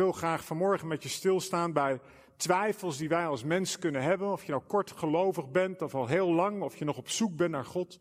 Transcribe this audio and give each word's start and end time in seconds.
wil 0.00 0.12
graag 0.12 0.44
vanmorgen 0.44 0.88
met 0.88 1.02
je 1.02 1.08
stilstaan 1.08 1.72
bij 1.72 2.00
twijfels 2.36 2.96
die 2.96 3.08
wij 3.08 3.26
als 3.26 3.44
mens 3.44 3.78
kunnen 3.78 4.02
hebben. 4.02 4.32
Of 4.32 4.44
je 4.44 4.50
nou 4.50 4.62
kort 4.66 4.90
gelovig 4.90 5.50
bent 5.50 5.82
of 5.82 5.94
al 5.94 6.06
heel 6.06 6.32
lang, 6.32 6.62
of 6.62 6.76
je 6.76 6.84
nog 6.84 6.96
op 6.96 7.08
zoek 7.08 7.36
bent 7.36 7.50
naar 7.50 7.64
God. 7.64 8.00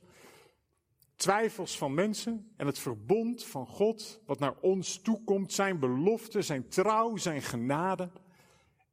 Twijfels 1.15 1.77
van 1.77 1.93
mensen 1.93 2.53
en 2.57 2.65
het 2.65 2.79
verbond 2.79 3.45
van 3.45 3.67
God, 3.67 4.21
wat 4.25 4.39
naar 4.39 4.55
ons 4.61 5.01
toekomt, 5.01 5.53
zijn 5.53 5.79
belofte, 5.79 6.41
zijn 6.41 6.69
trouw, 6.69 7.17
zijn 7.17 7.41
genade. 7.41 8.09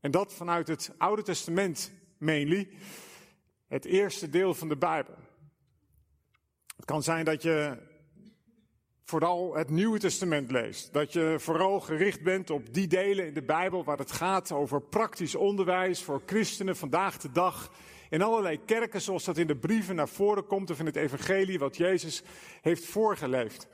En 0.01 0.11
dat 0.11 0.33
vanuit 0.33 0.69
het 0.69 0.95
Oude 0.99 1.23
Testament, 1.23 1.93
mainly, 2.19 2.71
het 3.67 3.85
eerste 3.85 4.29
deel 4.29 4.55
van 4.55 4.69
de 4.69 4.77
Bijbel. 4.77 5.15
Het 6.77 6.85
kan 6.85 7.03
zijn 7.03 7.25
dat 7.25 7.43
je 7.43 7.79
vooral 9.07 9.55
het 9.55 9.71
Nieuwe 9.71 9.99
Testament 9.99 10.51
leest. 10.51 10.93
Dat 10.93 11.13
je 11.13 11.37
vooral 11.39 11.81
gericht 11.81 12.23
bent 12.23 12.51
op 12.51 12.75
die 12.75 12.87
delen 12.87 13.27
in 13.27 13.35
de 13.35 13.43
Bijbel 13.43 13.85
waar 13.85 13.99
het 13.99 14.13
gaat 14.13 14.53
over 14.53 14.81
praktisch 14.81 15.35
onderwijs 15.35 16.03
voor 16.03 16.23
christenen 16.27 16.77
vandaag 16.77 17.19
de 17.19 17.33
dag. 17.33 17.73
In 18.11 18.23
allerlei 18.23 18.65
kerken, 18.65 19.01
zoals 19.01 19.25
dat 19.25 19.37
in 19.37 19.47
de 19.47 19.57
brieven 19.57 19.95
naar 19.95 20.09
voren 20.09 20.47
komt 20.47 20.71
of 20.71 20.79
in 20.79 20.87
het 20.87 20.97
evangelie 20.97 21.59
wat 21.59 21.77
Jezus 21.77 22.23
heeft 22.61 22.85
voorgeleefd. 22.85 23.69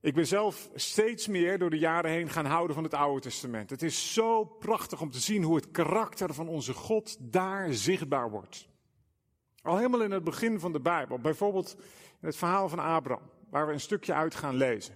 Ik 0.00 0.14
ben 0.14 0.26
zelf 0.26 0.70
steeds 0.74 1.26
meer 1.26 1.58
door 1.58 1.70
de 1.70 1.78
jaren 1.78 2.10
heen 2.10 2.28
gaan 2.28 2.46
houden 2.46 2.74
van 2.74 2.84
het 2.84 2.94
Oude 2.94 3.20
Testament. 3.20 3.70
Het 3.70 3.82
is 3.82 4.12
zo 4.12 4.44
prachtig 4.44 5.00
om 5.00 5.10
te 5.10 5.20
zien 5.20 5.42
hoe 5.42 5.56
het 5.56 5.70
karakter 5.70 6.34
van 6.34 6.48
onze 6.48 6.72
God 6.72 7.16
daar 7.20 7.72
zichtbaar 7.72 8.30
wordt. 8.30 8.68
Al 9.62 9.76
helemaal 9.76 10.02
in 10.02 10.10
het 10.10 10.24
begin 10.24 10.60
van 10.60 10.72
de 10.72 10.80
Bijbel, 10.80 11.18
bijvoorbeeld 11.18 11.76
in 12.20 12.26
het 12.26 12.36
verhaal 12.36 12.68
van 12.68 12.78
Abraham 12.78 13.32
waar 13.54 13.66
we 13.66 13.72
een 13.72 13.80
stukje 13.80 14.14
uit 14.14 14.34
gaan 14.34 14.54
lezen. 14.54 14.94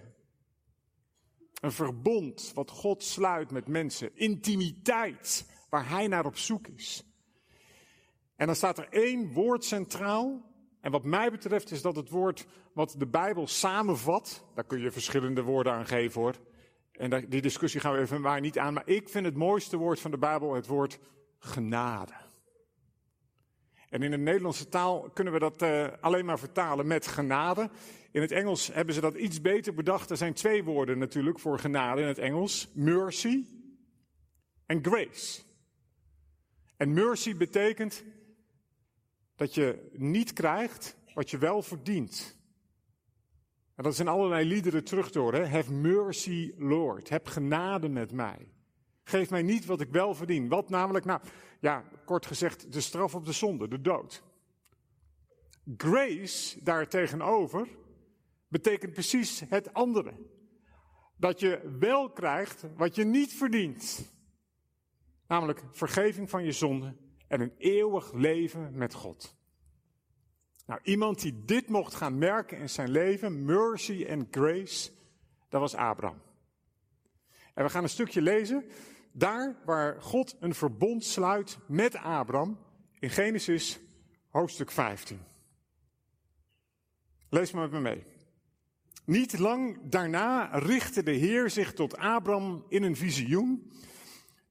Een 1.61 1.73
verbond 1.73 2.53
wat 2.55 2.71
God 2.71 3.03
sluit 3.03 3.51
met 3.51 3.69
mensen. 3.69 4.17
Intimiteit 4.17 5.47
waar 5.71 5.89
hij 5.89 6.07
naar 6.07 6.27
op 6.27 6.37
zoek 6.37 6.67
is. 6.67 7.05
En 8.36 8.47
dan 8.47 8.56
staat 8.56 8.79
er 8.79 8.89
één 8.91 9.33
woord 9.33 9.64
centraal. 9.64 10.42
En 10.81 10.91
wat 10.91 11.05
mij 11.05 11.31
betreft 11.31 11.70
is 11.70 11.83
dat 11.83 11.97
het 11.97 12.09
woord 12.09 12.47
wat 12.73 12.95
de 12.98 13.06
Bijbel 13.06 13.47
samenvat. 13.47 14.45
Daar 14.55 14.64
kun 14.64 14.81
je 14.81 14.91
verschillende 14.91 15.42
woorden 15.42 15.73
aan 15.73 15.86
geven 15.86 16.20
hoor. 16.20 16.34
En 16.92 17.29
die 17.29 17.42
discussie 17.42 17.81
gaan 17.81 17.92
we 17.92 17.98
even 17.98 18.20
maar 18.20 18.41
niet 18.41 18.59
aan. 18.59 18.75
Maar 18.75 18.89
ik 18.89 19.09
vind 19.09 19.25
het 19.25 19.36
mooiste 19.36 19.77
woord 19.77 20.01
van 20.01 20.11
de 20.11 20.19
Bijbel 20.19 20.55
het 20.55 20.67
woord 20.67 20.98
genade. 21.39 22.14
En 23.89 24.03
in 24.03 24.11
de 24.11 24.19
Nederlandse 24.19 24.69
taal 24.69 25.11
kunnen 25.11 25.33
we 25.33 25.39
dat 25.39 25.62
uh, 25.62 25.86
alleen 26.01 26.25
maar 26.25 26.39
vertalen 26.39 26.86
met 26.86 27.06
genade. 27.06 27.70
In 28.11 28.20
het 28.20 28.33
Engels 28.33 28.67
hebben 28.73 28.95
ze 28.95 29.01
dat 29.01 29.14
iets 29.14 29.41
beter 29.41 29.75
bedacht. 29.75 30.11
Er 30.11 30.17
zijn 30.17 30.33
twee 30.33 30.64
woorden 30.64 30.98
natuurlijk 30.98 31.39
voor 31.39 31.59
genade 31.59 32.01
in 32.01 32.06
het 32.06 32.19
Engels: 32.19 32.69
mercy 32.73 33.45
en 34.67 34.84
grace. 34.84 35.42
En 36.77 36.92
mercy 36.92 37.36
betekent 37.36 38.05
dat 39.36 39.55
je 39.55 39.91
niet 39.92 40.33
krijgt 40.33 40.97
wat 41.14 41.31
je 41.31 41.39
wel 41.39 41.62
verdient. 41.62 42.36
En 43.75 43.84
dat 43.84 43.92
is 43.92 43.98
in 43.98 44.09
allerlei 44.09 44.48
liederen 44.48 44.84
terug 44.84 45.11
te 45.11 45.19
horen. 45.19 45.51
Have 45.51 45.73
mercy, 45.73 46.53
Lord. 46.56 47.09
Heb 47.09 47.27
genade 47.27 47.89
met 47.89 48.12
mij. 48.12 48.48
Geef 49.05 49.31
mij 49.31 49.42
niet 49.42 49.64
wat 49.64 49.81
ik 49.81 49.91
wel 49.91 50.14
verdien. 50.14 50.48
Wat 50.48 50.69
namelijk, 50.69 51.05
nou, 51.05 51.20
ja, 51.61 51.84
kort 52.05 52.27
gezegd, 52.27 52.73
de 52.73 52.81
straf 52.81 53.14
op 53.14 53.25
de 53.25 53.33
zonde, 53.33 53.69
de 53.69 53.81
dood. 53.81 54.23
Grace 55.77 56.62
daartegenover 56.62 57.69
betekent 58.49 58.93
precies 58.93 59.41
het 59.49 59.75
andere. 59.75 60.15
Dat 61.17 61.41
je 61.41 61.77
wel 61.79 62.11
krijgt 62.11 62.65
wat 62.77 62.95
je 62.95 63.05
niet 63.05 63.33
verdient. 63.33 64.13
Namelijk 65.27 65.63
vergeving 65.73 66.31
van 66.31 66.45
je 66.45 66.53
zonde 66.53 66.97
en 67.29 67.41
een 67.41 67.55
eeuwig 67.59 68.13
leven 68.13 68.77
met 68.77 68.95
God. 68.95 69.37
Nou, 70.67 70.81
iemand 70.83 71.21
die 71.21 71.45
dit 71.45 71.69
mocht 71.69 71.95
gaan 71.95 72.19
merken 72.19 72.58
in 72.58 72.70
zijn 72.70 72.91
leven, 72.91 73.45
mercy 73.45 74.05
en 74.05 74.29
grace, 74.31 74.91
dat 75.48 75.61
was 75.61 75.75
Abraham. 75.75 76.23
En 77.55 77.64
we 77.64 77.70
gaan 77.70 77.83
een 77.83 77.89
stukje 77.89 78.23
lezen 78.23 78.64
daar 79.13 79.57
waar 79.64 80.03
God 80.03 80.37
een 80.41 80.55
verbond 80.55 81.05
sluit 81.05 81.58
met 81.67 81.97
Abraham 81.97 82.58
in 82.98 83.11
Genesis 83.11 83.81
hoofdstuk 84.29 84.70
15. 84.70 85.20
Lees 87.29 87.53
maar 87.53 87.63
met 87.63 87.70
me 87.70 87.81
mee. 87.81 88.05
Niet 89.08 89.39
lang 89.39 89.79
daarna 89.83 90.45
richtte 90.58 91.02
de 91.02 91.11
Heer 91.11 91.51
zich 91.51 91.73
tot 91.73 91.96
Abraham 91.96 92.64
in 92.69 92.83
een 92.83 92.96
visioen. 92.96 93.73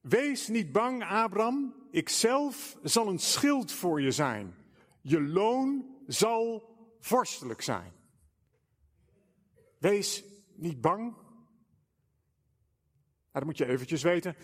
Wees 0.01 0.47
niet 0.47 0.71
bang, 0.71 1.03
Abraham, 1.03 1.73
ik 1.91 2.09
zelf 2.09 2.77
zal 2.83 3.07
een 3.07 3.19
schild 3.19 3.71
voor 3.71 4.01
je 4.01 4.11
zijn. 4.11 4.55
Je 5.01 5.21
loon 5.21 5.85
zal 6.07 6.75
vorstelijk 6.99 7.61
zijn. 7.61 7.91
Wees 9.77 10.23
niet 10.55 10.81
bang, 10.81 11.15
dan 13.31 13.45
moet 13.45 13.57
je 13.57 13.65
eventjes 13.65 14.03
weten 14.03 14.35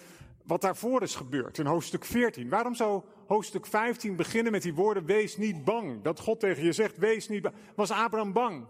wat 0.44 0.62
daarvoor 0.62 1.02
is 1.02 1.16
gebeurd 1.16 1.58
in 1.58 1.66
hoofdstuk 1.66 2.06
14. 2.06 2.50
Waarom 2.50 2.76
zou 2.76 3.04
hoofdstuk 3.28 3.66
15 3.66 4.16
beginnen 4.16 4.52
met 4.52 4.62
die 4.62 4.74
woorden 4.74 5.06
wees 5.06 5.38
niet 5.38 5.64
bang? 5.64 6.04
Dat 6.04 6.20
God 6.20 6.40
tegen 6.40 6.64
je 6.64 6.72
zegt 6.72 6.98
wees 6.98 7.28
niet 7.28 7.42
bang. 7.42 7.56
Was 7.76 7.92
Abraham 7.92 8.34
bang? 8.34 8.66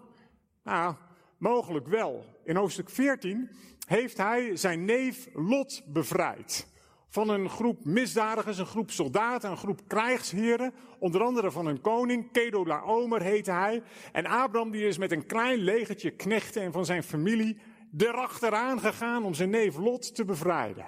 Nou, 0.64 0.96
mogelijk 1.44 1.88
wel. 1.88 2.26
In 2.44 2.56
hoofdstuk 2.56 2.90
14 2.90 3.50
heeft 3.88 4.18
hij 4.18 4.56
zijn 4.56 4.86
neef 4.86 5.28
Lot 5.34 5.81
bevrijd. 5.86 6.68
Van 7.09 7.30
een 7.30 7.50
groep 7.50 7.86
misdadigers, 7.86 8.58
een 8.58 8.66
groep 8.66 8.92
soldaten, 8.92 9.50
een 9.50 9.58
groep 9.58 9.81
krijgsheren. 9.88 10.74
Onder 11.00 11.24
andere 11.24 11.52
van 11.52 11.66
een 11.66 11.81
koning, 11.81 12.31
Kedolaomer 12.31 13.22
heette 13.22 13.52
hij. 13.52 13.84
En 14.12 14.26
Abraham 14.26 14.72
die 14.72 14.88
is 14.88 14.98
met 14.98 15.12
een 15.12 15.26
klein 15.26 15.59
legertje 15.59 16.12
knechten 16.12 16.62
en 16.62 16.72
van 16.72 16.86
zijn 16.86 17.04
familie 17.04 17.58
erachteraan 17.98 18.80
gegaan 18.80 19.24
om 19.24 19.34
zijn 19.34 19.50
neef 19.50 19.78
Lot 19.78 20.16
te 20.16 20.25
bevrijden. 20.25 20.86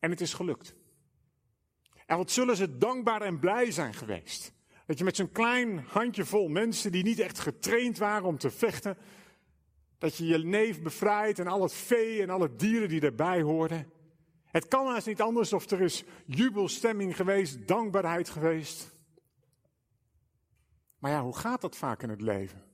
En 0.00 0.10
het 0.10 0.20
is 0.20 0.34
gelukt. 0.34 0.74
En 2.06 2.16
wat 2.16 2.30
zullen 2.30 2.56
ze 2.56 2.78
dankbaar 2.78 3.22
en 3.22 3.38
blij 3.38 3.70
zijn 3.70 3.94
geweest. 3.94 4.52
Dat 4.86 4.98
je 4.98 5.04
met 5.04 5.16
zo'n 5.16 5.32
klein 5.32 5.84
handjevol 5.88 6.48
mensen 6.48 6.92
die 6.92 7.02
niet 7.02 7.18
echt 7.18 7.38
getraind 7.38 7.98
waren 7.98 8.26
om 8.26 8.38
te 8.38 8.50
vechten, 8.50 8.96
dat 10.02 10.16
je 10.16 10.26
je 10.26 10.38
neef 10.38 10.82
bevrijdt 10.82 11.38
en 11.38 11.46
al 11.46 11.62
het 11.62 11.72
vee 11.72 12.22
en 12.22 12.30
alle 12.30 12.56
dieren 12.56 12.88
die 12.88 13.00
erbij 13.00 13.42
hoorden. 13.42 13.92
Het 14.44 14.68
kan 14.68 14.86
haast 14.86 15.06
niet 15.06 15.20
anders 15.20 15.52
of 15.52 15.70
er 15.70 15.80
is 15.80 16.04
jubelstemming 16.26 17.16
geweest, 17.16 17.66
dankbaarheid 17.66 18.28
geweest. 18.28 18.90
Maar 20.98 21.10
ja, 21.10 21.22
hoe 21.22 21.36
gaat 21.36 21.60
dat 21.60 21.76
vaak 21.76 22.02
in 22.02 22.08
het 22.08 22.20
leven? 22.20 22.64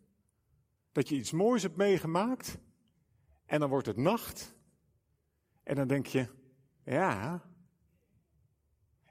Dat 0.93 1.09
je 1.09 1.15
iets 1.15 1.31
moois 1.31 1.63
hebt 1.63 1.77
meegemaakt 1.77 2.59
en 3.47 3.61
dan 3.61 3.69
wordt 3.69 3.87
het 3.87 3.97
nacht. 3.97 4.55
En 5.63 5.75
dan 5.75 5.89
denk 5.89 6.07
je, 6.07 6.27
ja. 6.85 7.43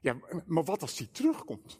Ja, 0.01 0.17
maar 0.45 0.63
wat 0.63 0.81
als 0.81 0.95
die 0.95 1.11
terugkomt? 1.11 1.79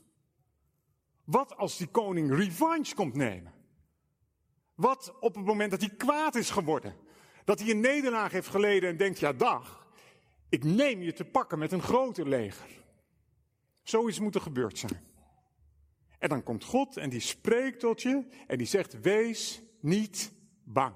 Wat 1.23 1.55
als 1.55 1.77
die 1.77 1.87
koning 1.87 2.35
revanche 2.35 2.95
komt 2.95 3.13
nemen? 3.15 3.56
Wat 4.77 5.13
op 5.19 5.35
het 5.35 5.45
moment 5.45 5.71
dat 5.71 5.81
hij 5.81 5.89
kwaad 5.89 6.35
is 6.35 6.49
geworden? 6.49 6.95
Dat 7.43 7.59
hij 7.59 7.69
een 7.69 7.79
nederlaag 7.79 8.31
heeft 8.31 8.47
geleden 8.47 8.89
en 8.89 8.97
denkt, 8.97 9.19
ja 9.19 9.33
dag, 9.33 9.87
ik 10.49 10.63
neem 10.63 11.01
je 11.01 11.13
te 11.13 11.25
pakken 11.25 11.59
met 11.59 11.71
een 11.71 11.81
groter 11.81 12.27
leger. 12.27 12.69
Zoiets 13.83 14.19
moet 14.19 14.35
er 14.35 14.41
gebeurd 14.41 14.77
zijn. 14.77 15.05
En 16.19 16.29
dan 16.29 16.43
komt 16.43 16.63
God 16.63 16.97
en 16.97 17.09
die 17.09 17.19
spreekt 17.19 17.79
tot 17.79 18.01
je 18.01 18.27
en 18.47 18.57
die 18.57 18.67
zegt, 18.67 18.99
wees 19.01 19.61
niet 19.79 20.33
bang. 20.63 20.95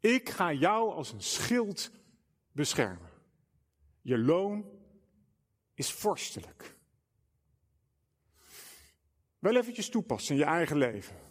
Ik 0.00 0.28
ga 0.28 0.52
jou 0.52 0.92
als 0.92 1.12
een 1.12 1.22
schild 1.22 1.90
beschermen. 2.52 3.10
Je 4.00 4.18
loon 4.18 4.70
is 5.74 5.92
vorstelijk. 5.92 6.76
Wel 9.38 9.56
eventjes 9.56 9.88
toepassen 9.88 10.34
in 10.34 10.40
je 10.40 10.46
eigen 10.46 10.76
leven. 10.76 11.23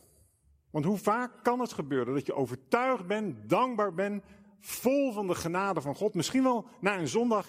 Want 0.74 0.86
hoe 0.86 0.98
vaak 0.98 1.32
kan 1.44 1.60
het 1.60 1.74
gebeuren 1.74 2.14
dat 2.14 2.26
je 2.26 2.34
overtuigd 2.34 3.08
bent, 3.08 3.50
dankbaar 3.50 3.94
bent, 3.94 4.24
vol 4.60 5.12
van 5.12 5.28
de 5.28 5.36
genade 5.36 5.82
van 5.82 5.96
God. 5.96 6.14
Misschien 6.14 6.44
wel 6.44 6.68
na 6.80 6.98
een 6.98 7.08
zondag 7.08 7.48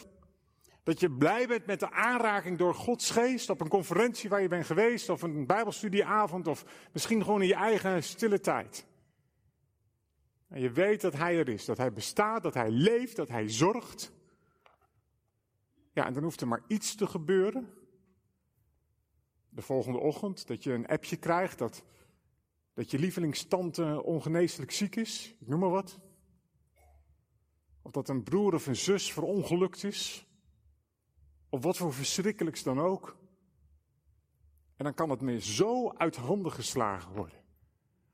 dat 0.83 1.01
je 1.01 1.11
blij 1.11 1.47
bent 1.47 1.67
met 1.67 1.81
de 1.81 1.91
aanraking 1.91 2.59
door 2.59 2.75
Gods 2.75 3.11
geest 3.11 3.51
op 3.51 3.61
een 3.61 3.69
conferentie 3.69 4.29
waar 4.29 4.43
je 4.43 4.49
bent 4.49 4.67
geweest, 4.67 5.09
of 5.09 5.23
een 5.23 5.47
Bijbelstudieavond, 5.47 6.47
of 6.47 6.65
misschien 6.93 7.23
gewoon 7.23 7.43
in 7.43 7.49
je 7.49 7.55
eigen 7.55 8.03
stille 8.03 8.41
tijd. 8.41 8.87
En 10.49 10.61
je 10.61 10.71
weet 10.71 11.01
dat 11.01 11.13
Hij 11.13 11.39
er 11.39 11.49
is, 11.49 11.65
dat 11.65 11.79
Hij 11.79 11.93
bestaat, 11.93 12.43
dat 12.43 12.55
Hij 12.55 12.71
leeft, 12.71 13.17
dat 13.17 13.29
Hij 13.29 13.51
zorgt. 13.51 14.13
Ja, 15.93 16.07
en 16.07 16.13
dan 16.13 16.23
hoeft 16.23 16.41
er 16.41 16.49
maar 16.49 16.63
iets 16.67 16.95
te 16.95 17.07
gebeuren. 17.07 17.75
De 19.49 19.63
volgende 19.63 19.99
ochtend, 19.99 20.47
dat 20.47 20.63
je 20.63 20.73
een 20.73 20.87
appje 20.87 21.17
krijgt 21.17 21.59
dat, 21.59 21.85
dat 22.75 22.91
je 22.91 22.99
lievelingstante 22.99 24.03
ongeneeslijk 24.03 24.71
ziek 24.71 24.97
is. 24.97 25.35
Ik 25.41 25.49
noem 25.49 25.61
maar 25.61 25.71
wat. 25.71 25.99
Of 27.83 27.91
dat 27.91 28.09
een 28.09 28.23
broer 28.23 28.55
of 28.55 28.67
een 28.67 28.77
zus 28.77 29.13
verongelukt 29.13 29.85
is. 29.85 30.27
Of 31.49 31.63
wat 31.63 31.77
voor 31.77 31.93
verschrikkelijks 31.93 32.63
dan 32.63 32.81
ook. 32.81 33.17
En 34.77 34.85
dan 34.85 34.95
kan 34.95 35.11
het 35.11 35.21
me 35.21 35.41
zo 35.41 35.93
uit 35.93 36.17
handen 36.17 36.53
geslagen 36.53 37.13
worden. 37.13 37.43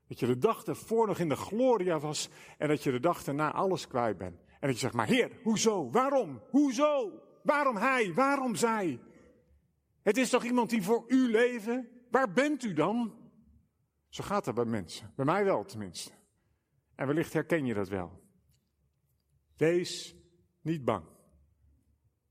Dat 0.07 0.19
je 0.19 0.27
de 0.27 0.39
dag 0.39 0.65
ervoor 0.65 1.07
nog 1.07 1.19
in 1.19 1.29
de 1.29 1.37
gloria 1.37 1.99
was 1.99 2.29
en 2.59 2.69
dat 2.69 2.83
je 2.83 2.91
de 2.91 3.01
dag 3.01 3.27
erna 3.27 3.53
alles 3.53 3.87
kwijt 3.87 4.19
bent. 4.19 4.37
En 4.39 4.69
dat 4.69 4.73
je 4.73 4.79
zegt, 4.79 4.95
maar 4.95 5.07
heer, 5.07 5.31
hoezo? 5.43 5.91
Waarom? 5.91 6.41
Hoezo? 6.51 7.13
Waarom 7.43 7.77
hij? 7.77 8.15
Waarom 8.15 8.55
zij? 8.55 9.01
Het 10.03 10.17
is 10.17 10.31
toch 10.31 10.45
iemand 10.45 10.71
die 10.71 10.83
voor 10.83 11.05
u 11.07 11.31
leven? 11.31 11.89
Waar 12.11 12.33
bent 12.33 12.65
u 12.65 12.73
dan? 12.73 13.20
Zo 14.11 14.25
gaat 14.25 14.45
dat 14.45 14.55
bij 14.55 14.65
mensen. 14.65 15.13
Bij 15.17 15.25
mij 15.25 15.45
wel 15.45 15.65
tenminste. 15.65 16.11
En 16.95 17.07
wellicht 17.07 17.33
herken 17.33 17.67
je 17.67 17.75
dat 17.75 17.89
wel. 17.89 18.23
Wees 19.57 20.15
niet 20.61 20.85
bang. 20.85 21.05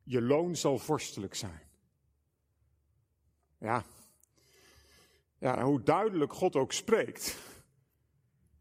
Je 0.04 0.22
loon 0.22 0.56
zal 0.56 0.78
vorstelijk 0.78 1.36
zijn. 1.36 1.62
Ja. 3.58 3.86
Ja, 5.38 5.64
hoe 5.64 5.84
duidelijk 5.84 6.34
God 6.34 6.56
ook 6.56 6.72
spreekt. 6.72 7.38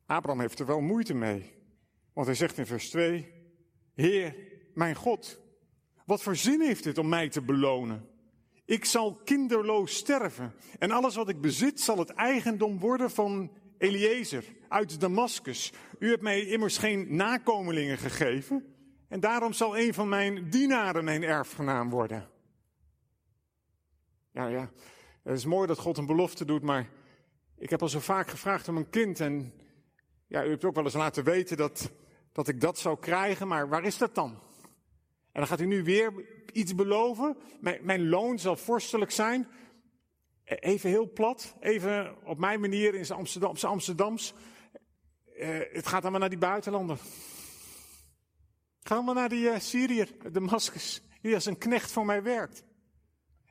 Abraham 0.06 0.40
heeft 0.40 0.58
er 0.58 0.66
wel 0.66 0.80
moeite 0.80 1.14
mee. 1.14 1.56
Want 2.12 2.26
hij 2.26 2.36
zegt 2.36 2.58
in 2.58 2.66
vers 2.66 2.90
2: 2.90 3.32
Heer, 3.94 4.36
mijn 4.74 4.94
God, 4.94 5.40
wat 6.04 6.22
voor 6.22 6.36
zin 6.36 6.60
heeft 6.60 6.84
het 6.84 6.98
om 6.98 7.08
mij 7.08 7.28
te 7.28 7.42
belonen? 7.42 8.07
Ik 8.68 8.84
zal 8.84 9.14
kinderloos 9.24 9.96
sterven 9.96 10.54
en 10.78 10.90
alles 10.90 11.14
wat 11.14 11.28
ik 11.28 11.40
bezit 11.40 11.80
zal 11.80 11.98
het 11.98 12.10
eigendom 12.10 12.78
worden 12.78 13.10
van 13.10 13.50
Eliezer 13.78 14.44
uit 14.68 15.00
Damascus. 15.00 15.72
U 15.98 16.08
hebt 16.08 16.22
mij 16.22 16.46
immers 16.46 16.78
geen 16.78 17.16
nakomelingen 17.16 17.98
gegeven 17.98 18.74
en 19.08 19.20
daarom 19.20 19.52
zal 19.52 19.78
een 19.78 19.94
van 19.94 20.08
mijn 20.08 20.50
dienaren 20.50 21.04
mijn 21.04 21.22
erfgenaam 21.22 21.90
worden. 21.90 22.28
Ja, 24.32 24.46
ja, 24.46 24.70
het 25.22 25.36
is 25.36 25.44
mooi 25.44 25.66
dat 25.66 25.78
God 25.78 25.98
een 25.98 26.06
belofte 26.06 26.44
doet, 26.44 26.62
maar 26.62 26.88
ik 27.58 27.70
heb 27.70 27.82
al 27.82 27.88
zo 27.88 28.00
vaak 28.00 28.28
gevraagd 28.28 28.68
om 28.68 28.76
een 28.76 28.90
kind 28.90 29.20
en 29.20 29.52
ja, 30.26 30.44
u 30.44 30.48
hebt 30.48 30.64
ook 30.64 30.74
wel 30.74 30.84
eens 30.84 30.94
laten 30.94 31.24
weten 31.24 31.56
dat, 31.56 31.90
dat 32.32 32.48
ik 32.48 32.60
dat 32.60 32.78
zou 32.78 32.98
krijgen, 32.98 33.48
maar 33.48 33.68
waar 33.68 33.84
is 33.84 33.98
dat 33.98 34.14
dan? 34.14 34.47
En 35.32 35.40
dan 35.40 35.46
gaat 35.46 35.60
u 35.60 35.66
nu 35.66 35.84
weer 35.84 36.12
iets 36.52 36.74
beloven. 36.74 37.36
Mijn, 37.60 37.84
mijn 37.84 38.08
loon 38.08 38.38
zal 38.38 38.56
vorstelijk 38.56 39.10
zijn. 39.10 39.48
E, 40.44 40.54
even 40.54 40.90
heel 40.90 41.12
plat, 41.12 41.56
even 41.60 42.16
op 42.24 42.38
mijn 42.38 42.60
manier 42.60 42.94
in 42.94 43.06
zijn 43.06 43.18
Amsterdamse 43.18 43.66
Amsterdams. 43.66 44.34
Uh, 45.38 45.58
het 45.72 45.86
gaat 45.86 46.02
allemaal 46.02 46.20
naar 46.20 46.28
die 46.28 46.38
buitenlander. 46.38 46.98
Ga 48.80 48.94
allemaal 48.94 49.14
naar 49.14 49.28
die 49.28 49.44
uh, 49.44 49.58
Syriër, 49.58 50.32
Damascus, 50.32 51.02
die 51.20 51.34
als 51.34 51.46
een 51.46 51.58
knecht 51.58 51.90
voor 51.90 52.04
mij 52.04 52.22
werkt. 52.22 52.64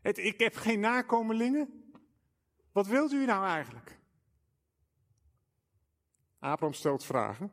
Het, 0.01 0.17
ik 0.17 0.39
heb 0.39 0.55
geen 0.55 0.79
nakomelingen. 0.79 1.91
Wat 2.71 2.87
wilt 2.87 3.11
u 3.11 3.25
nou 3.25 3.45
eigenlijk? 3.45 3.99
Abraham 6.39 6.73
stelt 6.73 7.05
vragen, 7.05 7.51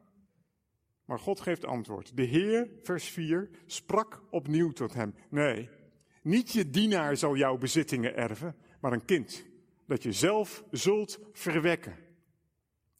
maar 1.04 1.18
God 1.18 1.40
geeft 1.40 1.64
antwoord. 1.64 2.16
De 2.16 2.22
Heer, 2.22 2.68
vers 2.82 3.08
4, 3.08 3.50
sprak 3.66 4.22
opnieuw 4.30 4.70
tot 4.70 4.94
hem. 4.94 5.14
Nee, 5.28 5.68
niet 6.22 6.52
je 6.52 6.70
dienaar 6.70 7.16
zal 7.16 7.36
jouw 7.36 7.56
bezittingen 7.56 8.16
erven, 8.16 8.56
maar 8.80 8.92
een 8.92 9.04
kind 9.04 9.44
dat 9.86 10.02
je 10.02 10.12
zelf 10.12 10.64
zult 10.70 11.18
verwekken. 11.32 11.96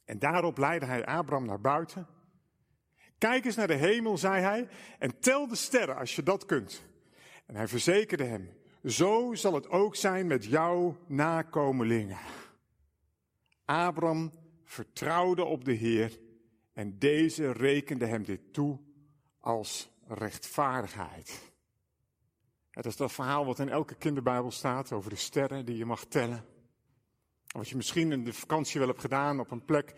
En 0.05 0.19
daarop 0.19 0.57
leidde 0.57 0.85
hij 0.85 1.05
Abraham 1.05 1.45
naar 1.45 1.61
buiten. 1.61 2.07
Kijk 3.17 3.45
eens 3.45 3.55
naar 3.55 3.67
de 3.67 3.73
hemel, 3.73 4.17
zei 4.17 4.41
hij, 4.41 4.67
en 4.99 5.19
tel 5.19 5.47
de 5.47 5.55
sterren 5.55 5.97
als 5.97 6.15
je 6.15 6.23
dat 6.23 6.45
kunt. 6.45 6.83
En 7.45 7.55
hij 7.55 7.67
verzekerde 7.67 8.23
hem, 8.23 8.49
zo 8.83 9.33
zal 9.33 9.53
het 9.53 9.69
ook 9.69 9.95
zijn 9.95 10.27
met 10.27 10.45
jouw 10.45 10.97
nakomelingen. 11.07 12.19
Abraham 13.65 14.31
vertrouwde 14.63 15.43
op 15.43 15.65
de 15.65 15.73
Heer 15.73 16.19
en 16.75 16.99
deze 16.99 17.51
rekende 17.51 18.05
hem 18.05 18.23
dit 18.23 18.53
toe 18.53 18.79
als 19.39 19.89
rechtvaardigheid. 20.07 21.53
Het 22.71 22.85
is 22.85 22.95
dat 22.95 23.11
verhaal 23.11 23.45
wat 23.45 23.59
in 23.59 23.69
elke 23.69 23.95
kinderbijbel 23.95 24.51
staat 24.51 24.91
over 24.91 25.09
de 25.09 25.15
sterren 25.15 25.65
die 25.65 25.77
je 25.77 25.85
mag 25.85 26.05
tellen. 26.05 26.45
Wat 27.47 27.69
je 27.69 27.75
misschien 27.75 28.11
in 28.11 28.23
de 28.23 28.33
vakantie 28.33 28.79
wel 28.79 28.89
hebt 28.89 29.01
gedaan 29.01 29.39
op 29.39 29.51
een 29.51 29.65
plek 29.65 29.93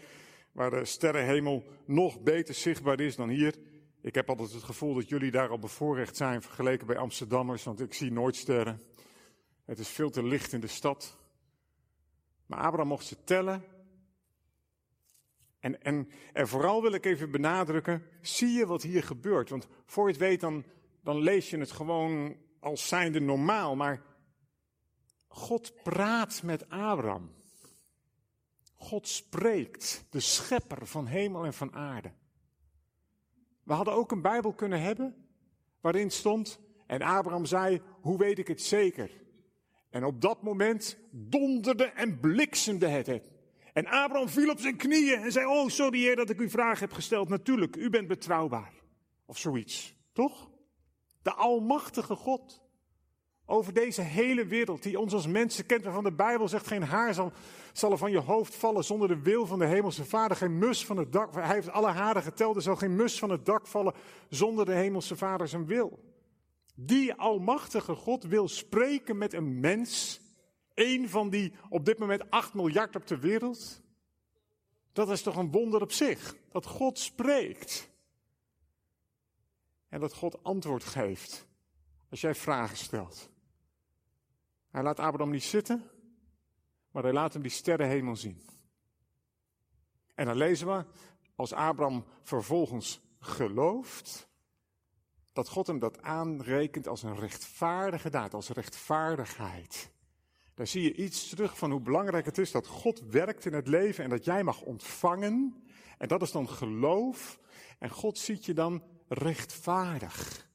waar 0.51 0.69
de 0.69 0.85
sterrenhemel 0.85 1.63
nog 1.85 2.21
beter 2.21 2.53
zichtbaar 2.53 2.99
is 2.99 3.15
dan 3.15 3.29
hier. 3.29 3.55
Ik 4.01 4.15
heb 4.15 4.29
altijd 4.29 4.51
het 4.51 4.63
gevoel 4.63 4.93
dat 4.93 5.09
jullie 5.09 5.31
daar 5.31 5.49
al 5.49 5.59
bevoorrecht 5.59 6.15
zijn 6.15 6.41
vergeleken 6.41 6.87
bij 6.87 6.97
Amsterdammers, 6.97 7.63
want 7.63 7.81
ik 7.81 7.93
zie 7.93 8.11
nooit 8.11 8.35
sterren. 8.35 8.81
Het 9.65 9.79
is 9.79 9.89
veel 9.89 10.09
te 10.09 10.23
licht 10.23 10.53
in 10.53 10.59
de 10.59 10.67
stad. 10.67 11.17
Maar 12.45 12.59
Abraham 12.59 12.87
mocht 12.87 13.05
ze 13.05 13.23
tellen 13.23 13.63
en, 15.81 16.09
en, 16.33 16.47
vooral 16.47 16.81
wil 16.81 16.91
ik 16.91 17.05
even 17.05 17.31
benadrukken, 17.31 18.03
zie 18.21 18.51
je 18.51 18.65
wat 18.65 18.81
hier 18.81 19.03
gebeurt? 19.03 19.49
Want 19.49 19.67
voor 19.85 20.05
je 20.05 20.11
het 20.11 20.21
weet, 20.21 20.39
dan, 20.39 20.63
dan 21.03 21.19
lees 21.19 21.49
je 21.49 21.57
het 21.57 21.71
gewoon 21.71 22.35
als 22.59 22.87
zijnde 22.87 23.19
normaal. 23.19 23.75
Maar 23.75 24.01
God 25.27 25.83
praat 25.83 26.43
met 26.43 26.69
Abraham. 26.69 27.35
God 28.75 29.07
spreekt, 29.07 30.05
de 30.09 30.19
schepper 30.19 30.87
van 30.87 31.05
hemel 31.05 31.45
en 31.45 31.53
van 31.53 31.73
aarde. 31.73 32.11
We 33.63 33.73
hadden 33.73 33.93
ook 33.93 34.11
een 34.11 34.21
Bijbel 34.21 34.53
kunnen 34.53 34.81
hebben 34.81 35.27
waarin 35.81 36.11
stond, 36.11 36.59
en 36.85 37.01
Abraham 37.01 37.45
zei, 37.45 37.81
hoe 38.01 38.17
weet 38.17 38.39
ik 38.39 38.47
het 38.47 38.61
zeker? 38.61 39.11
En 39.89 40.05
op 40.05 40.21
dat 40.21 40.41
moment 40.41 40.97
donderde 41.11 41.83
en 41.83 42.19
bliksemde 42.19 42.87
het. 42.87 43.29
En 43.77 43.87
Abraham 43.87 44.29
viel 44.29 44.49
op 44.49 44.59
zijn 44.59 44.75
knieën 44.75 45.21
en 45.21 45.31
zei: 45.31 45.45
Oh, 45.45 45.69
sorry 45.69 45.99
heer 45.99 46.15
dat 46.15 46.29
ik 46.29 46.39
u 46.39 46.49
vraag 46.49 46.79
heb 46.79 46.93
gesteld. 46.93 47.29
Natuurlijk, 47.29 47.75
u 47.75 47.89
bent 47.89 48.07
betrouwbaar. 48.07 48.73
Of 49.25 49.37
zoiets, 49.37 49.95
toch? 50.13 50.49
De 51.21 51.33
Almachtige 51.33 52.15
God. 52.15 52.61
Over 53.45 53.73
deze 53.73 54.01
hele 54.01 54.45
wereld, 54.45 54.83
die 54.83 54.99
ons 54.99 55.13
als 55.13 55.27
mensen 55.27 55.65
kent, 55.65 55.83
waarvan 55.83 56.03
de 56.03 56.11
Bijbel 56.11 56.47
zegt: 56.47 56.67
geen 56.67 56.83
haar 56.83 57.13
zal, 57.13 57.31
zal 57.73 57.91
er 57.91 57.97
van 57.97 58.11
je 58.11 58.19
hoofd 58.19 58.55
vallen 58.55 58.83
zonder 58.83 59.07
de 59.07 59.21
wil 59.21 59.45
van 59.45 59.59
de 59.59 59.65
Hemelse 59.65 60.05
Vader. 60.05 60.37
Geen 60.37 60.57
mus 60.57 60.85
van 60.85 60.97
het 60.97 61.11
dak, 61.11 61.33
hij 61.33 61.53
heeft 61.53 61.69
alle 61.69 61.91
haren 61.91 62.23
geteld, 62.23 62.55
er 62.55 62.61
zal 62.61 62.75
geen 62.75 62.95
mus 62.95 63.19
van 63.19 63.29
het 63.29 63.45
dak 63.45 63.67
vallen 63.67 63.93
zonder 64.29 64.65
de 64.65 64.73
Hemelse 64.73 65.15
Vader 65.15 65.47
zijn 65.47 65.65
wil. 65.65 65.99
Die 66.75 67.13
Almachtige 67.13 67.95
God 67.95 68.23
wil 68.23 68.47
spreken 68.47 69.17
met 69.17 69.33
een 69.33 69.59
mens 69.59 70.21
Eén 70.77 71.09
van 71.09 71.29
die 71.29 71.53
op 71.69 71.85
dit 71.85 71.97
moment 71.97 72.29
8 72.29 72.53
miljard 72.53 72.95
op 72.95 73.07
de 73.07 73.19
wereld. 73.19 73.81
Dat 74.91 75.09
is 75.09 75.21
toch 75.21 75.35
een 75.35 75.51
wonder 75.51 75.81
op 75.81 75.91
zich. 75.91 76.35
Dat 76.51 76.65
God 76.65 76.99
spreekt. 76.99 77.89
En 79.89 79.99
dat 79.99 80.13
God 80.13 80.43
antwoord 80.43 80.83
geeft 80.83 81.47
als 82.09 82.21
jij 82.21 82.35
vragen 82.35 82.77
stelt. 82.77 83.29
Hij 84.69 84.83
laat 84.83 84.99
Abraham 84.99 85.31
niet 85.31 85.43
zitten, 85.43 85.89
maar 86.91 87.03
hij 87.03 87.13
laat 87.13 87.33
hem 87.33 87.41
die 87.41 87.51
sterrenhemel 87.51 88.15
zien. 88.15 88.41
En 90.15 90.25
dan 90.25 90.35
lezen 90.35 90.67
we, 90.67 90.85
als 91.35 91.53
Abraham 91.53 92.05
vervolgens 92.21 93.01
gelooft, 93.19 94.27
dat 95.33 95.49
God 95.49 95.67
hem 95.67 95.79
dat 95.79 96.01
aanrekent 96.01 96.87
als 96.87 97.03
een 97.03 97.19
rechtvaardige 97.19 98.09
daad, 98.09 98.33
als 98.33 98.49
rechtvaardigheid. 98.49 99.95
Daar 100.57 100.67
zie 100.67 100.83
je 100.83 100.93
iets 100.93 101.29
terug 101.29 101.57
van 101.57 101.71
hoe 101.71 101.81
belangrijk 101.81 102.25
het 102.25 102.37
is 102.37 102.51
dat 102.51 102.67
God 102.67 102.99
werkt 103.09 103.45
in 103.45 103.53
het 103.53 103.67
leven 103.67 104.03
en 104.03 104.09
dat 104.09 104.25
jij 104.25 104.43
mag 104.43 104.61
ontvangen. 104.61 105.63
En 105.97 106.07
dat 106.07 106.21
is 106.21 106.31
dan 106.31 106.49
geloof. 106.49 107.39
En 107.79 107.89
God 107.89 108.17
ziet 108.17 108.45
je 108.45 108.53
dan 108.53 108.83
rechtvaardig. 109.07 110.47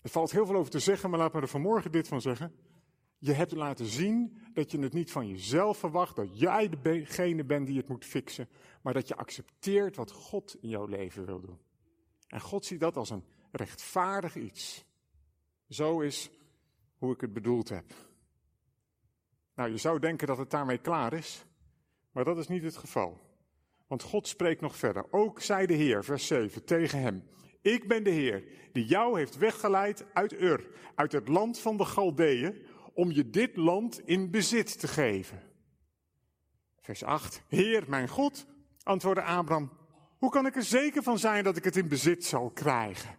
Er 0.00 0.10
valt 0.10 0.30
heel 0.30 0.46
veel 0.46 0.56
over 0.56 0.70
te 0.70 0.78
zeggen, 0.78 1.10
maar 1.10 1.18
laat 1.18 1.32
me 1.32 1.40
er 1.40 1.48
vanmorgen 1.48 1.92
dit 1.92 2.08
van 2.08 2.20
zeggen. 2.20 2.54
Je 3.18 3.32
hebt 3.32 3.52
laten 3.52 3.86
zien 3.86 4.38
dat 4.52 4.70
je 4.70 4.78
het 4.78 4.92
niet 4.92 5.10
van 5.10 5.28
jezelf 5.28 5.78
verwacht, 5.78 6.16
dat 6.16 6.38
jij 6.38 6.70
degene 6.82 7.44
bent 7.44 7.66
die 7.66 7.76
het 7.76 7.88
moet 7.88 8.04
fixen, 8.04 8.48
maar 8.82 8.94
dat 8.94 9.08
je 9.08 9.16
accepteert 9.16 9.96
wat 9.96 10.10
God 10.10 10.56
in 10.60 10.68
jouw 10.68 10.86
leven 10.86 11.26
wil 11.26 11.40
doen. 11.40 11.58
En 12.26 12.40
God 12.40 12.64
ziet 12.64 12.80
dat 12.80 12.96
als 12.96 13.10
een 13.10 13.24
rechtvaardig 13.50 14.36
iets. 14.36 14.84
Zo 15.68 16.00
is 16.00 16.30
hoe 16.98 17.12
ik 17.12 17.20
het 17.20 17.32
bedoeld 17.32 17.68
heb. 17.68 18.07
Nou, 19.58 19.70
je 19.70 19.76
zou 19.76 19.98
denken 19.98 20.26
dat 20.26 20.38
het 20.38 20.50
daarmee 20.50 20.78
klaar 20.78 21.12
is, 21.12 21.44
maar 22.12 22.24
dat 22.24 22.38
is 22.38 22.48
niet 22.48 22.62
het 22.62 22.76
geval. 22.76 23.20
Want 23.86 24.02
God 24.02 24.28
spreekt 24.28 24.60
nog 24.60 24.76
verder. 24.76 25.04
Ook 25.10 25.40
zei 25.40 25.66
de 25.66 25.74
Heer, 25.74 26.04
vers 26.04 26.26
7, 26.26 26.64
tegen 26.64 27.00
hem: 27.00 27.24
Ik 27.62 27.88
ben 27.88 28.04
de 28.04 28.10
Heer 28.10 28.44
die 28.72 28.84
jou 28.84 29.18
heeft 29.18 29.36
weggeleid 29.36 30.04
uit 30.12 30.40
Ur, 30.40 30.66
uit 30.94 31.12
het 31.12 31.28
land 31.28 31.58
van 31.58 31.76
de 31.76 31.84
Galdeeën, 31.84 32.66
om 32.92 33.10
je 33.10 33.30
dit 33.30 33.56
land 33.56 34.00
in 34.06 34.30
bezit 34.30 34.80
te 34.80 34.88
geven. 34.88 35.42
Vers 36.80 37.04
8: 37.04 37.42
Heer, 37.48 37.84
mijn 37.88 38.08
God, 38.08 38.46
antwoordde 38.82 39.22
Abraham, 39.22 39.72
Hoe 40.18 40.30
kan 40.30 40.46
ik 40.46 40.56
er 40.56 40.62
zeker 40.62 41.02
van 41.02 41.18
zijn 41.18 41.44
dat 41.44 41.56
ik 41.56 41.64
het 41.64 41.76
in 41.76 41.88
bezit 41.88 42.24
zal 42.24 42.50
krijgen? 42.50 43.16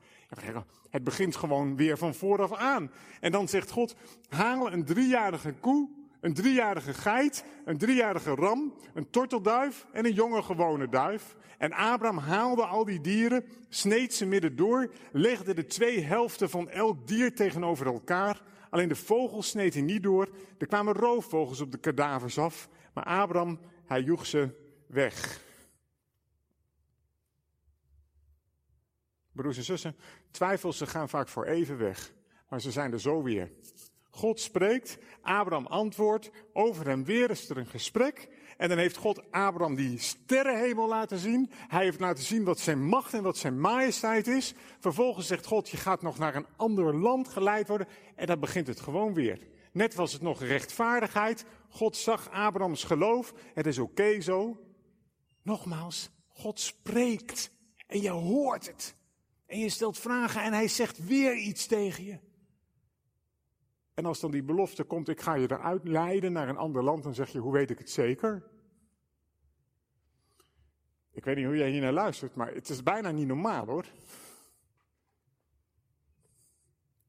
Het 0.89 1.03
begint 1.03 1.35
gewoon 1.35 1.75
weer 1.75 1.97
van 1.97 2.13
vooraf 2.13 2.53
aan. 2.53 2.91
En 3.19 3.31
dan 3.31 3.47
zegt 3.47 3.71
God, 3.71 3.95
haal 4.29 4.71
een 4.71 4.85
driejarige 4.85 5.53
koe, 5.53 5.98
een 6.19 6.33
driejarige 6.33 6.93
geit, 6.93 7.45
een 7.65 7.77
driejarige 7.77 8.35
ram, 8.35 8.73
een 8.93 9.09
tortelduif 9.09 9.85
en 9.91 10.05
een 10.05 10.13
jonge 10.13 10.41
gewone 10.41 10.89
duif. 10.89 11.35
En 11.57 11.73
Abraham 11.73 12.17
haalde 12.17 12.65
al 12.65 12.85
die 12.85 13.01
dieren, 13.01 13.45
sneed 13.69 14.13
ze 14.13 14.25
midden 14.25 14.55
door, 14.55 14.93
legde 15.11 15.53
de 15.53 15.65
twee 15.65 16.01
helften 16.01 16.49
van 16.49 16.69
elk 16.69 17.07
dier 17.07 17.35
tegenover 17.35 17.85
elkaar. 17.85 18.41
Alleen 18.69 18.87
de 18.87 18.95
vogels 18.95 19.47
sneed 19.47 19.73
hij 19.73 19.83
niet 19.83 20.03
door. 20.03 20.29
Er 20.57 20.67
kwamen 20.67 20.93
roofvogels 20.93 21.61
op 21.61 21.71
de 21.71 21.77
kadavers 21.77 22.37
af. 22.37 22.69
Maar 22.93 23.03
Abraham, 23.03 23.59
hij 23.85 24.01
joeg 24.01 24.25
ze 24.25 24.49
weg. 24.87 25.47
Broers 29.31 29.57
en 29.57 29.63
zussen, 29.63 29.95
twijfels 30.31 30.77
ze 30.77 30.87
gaan 30.87 31.09
vaak 31.09 31.27
voor 31.27 31.45
even 31.45 31.77
weg, 31.77 32.13
maar 32.49 32.61
ze 32.61 32.71
zijn 32.71 32.91
er 32.91 32.99
zo 32.99 33.23
weer. 33.23 33.51
God 34.19 34.39
spreekt, 34.39 34.97
Abraham 35.21 35.65
antwoordt, 35.65 36.31
over 36.53 36.87
hem 36.87 37.03
weer 37.03 37.29
is 37.29 37.49
er 37.49 37.57
een 37.57 37.67
gesprek. 37.67 38.29
En 38.57 38.69
dan 38.69 38.77
heeft 38.77 38.97
God 38.97 39.31
Abraham 39.31 39.75
die 39.75 39.99
sterrenhemel 39.99 40.87
laten 40.87 41.17
zien. 41.17 41.49
Hij 41.51 41.83
heeft 41.83 41.99
laten 41.99 42.23
zien 42.23 42.43
wat 42.43 42.59
zijn 42.59 42.85
macht 42.85 43.13
en 43.13 43.23
wat 43.23 43.37
zijn 43.37 43.59
majesteit 43.59 44.27
is. 44.27 44.53
Vervolgens 44.79 45.27
zegt 45.27 45.45
God, 45.45 45.69
je 45.69 45.77
gaat 45.77 46.01
nog 46.01 46.17
naar 46.17 46.35
een 46.35 46.45
ander 46.55 46.95
land 46.95 47.27
geleid 47.27 47.67
worden. 47.67 47.87
En 48.15 48.25
dan 48.25 48.39
begint 48.39 48.67
het 48.67 48.79
gewoon 48.79 49.13
weer. 49.13 49.47
Net 49.71 49.95
was 49.95 50.13
het 50.13 50.21
nog 50.21 50.43
rechtvaardigheid. 50.43 51.45
God 51.69 51.97
zag 51.97 52.29
Abrahams 52.29 52.83
geloof. 52.83 53.33
Het 53.53 53.65
is 53.65 53.77
oké 53.77 54.21
zo. 54.21 54.59
Nogmaals, 55.43 56.09
God 56.27 56.59
spreekt. 56.59 57.51
En 57.87 58.01
je 58.01 58.09
hoort 58.09 58.67
het. 58.67 58.95
En 59.45 59.59
je 59.59 59.69
stelt 59.69 59.97
vragen 59.97 60.43
en 60.43 60.53
hij 60.53 60.67
zegt 60.67 61.05
weer 61.05 61.35
iets 61.35 61.65
tegen 61.65 62.03
je. 62.03 62.27
En 63.99 64.05
als 64.05 64.19
dan 64.19 64.31
die 64.31 64.43
belofte 64.43 64.83
komt, 64.83 65.09
ik 65.09 65.21
ga 65.21 65.33
je 65.33 65.51
eruit 65.51 65.87
leiden 65.87 66.31
naar 66.31 66.49
een 66.49 66.57
ander 66.57 66.83
land, 66.83 67.03
dan 67.03 67.13
zeg 67.13 67.29
je, 67.29 67.39
hoe 67.39 67.53
weet 67.53 67.69
ik 67.69 67.77
het 67.77 67.89
zeker? 67.89 68.43
Ik 71.11 71.23
weet 71.23 71.35
niet 71.35 71.45
hoe 71.45 71.57
jij 71.57 71.69
hier 71.69 71.81
naar 71.81 71.91
luistert, 71.91 72.35
maar 72.35 72.53
het 72.53 72.69
is 72.69 72.83
bijna 72.83 73.11
niet 73.11 73.27
normaal 73.27 73.65
hoor. 73.65 73.85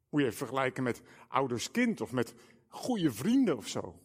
Moet 0.08 0.22
je 0.22 0.32
vergelijken 0.32 0.82
met 0.82 1.02
ouders-kind 1.28 2.00
of 2.00 2.12
met 2.12 2.34
goede 2.68 3.12
vrienden 3.12 3.56
of 3.56 3.68
zo. 3.68 3.98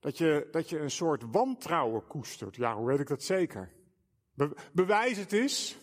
Dat 0.00 0.18
je, 0.18 0.48
dat 0.50 0.68
je 0.68 0.78
een 0.78 0.90
soort 0.90 1.22
wantrouwen 1.30 2.06
koestert. 2.06 2.56
Ja, 2.56 2.76
hoe 2.76 2.86
weet 2.86 3.00
ik 3.00 3.08
dat 3.08 3.22
zeker? 3.22 3.72
bewijs 4.72 5.16
het 5.16 5.32
is. 5.32 5.78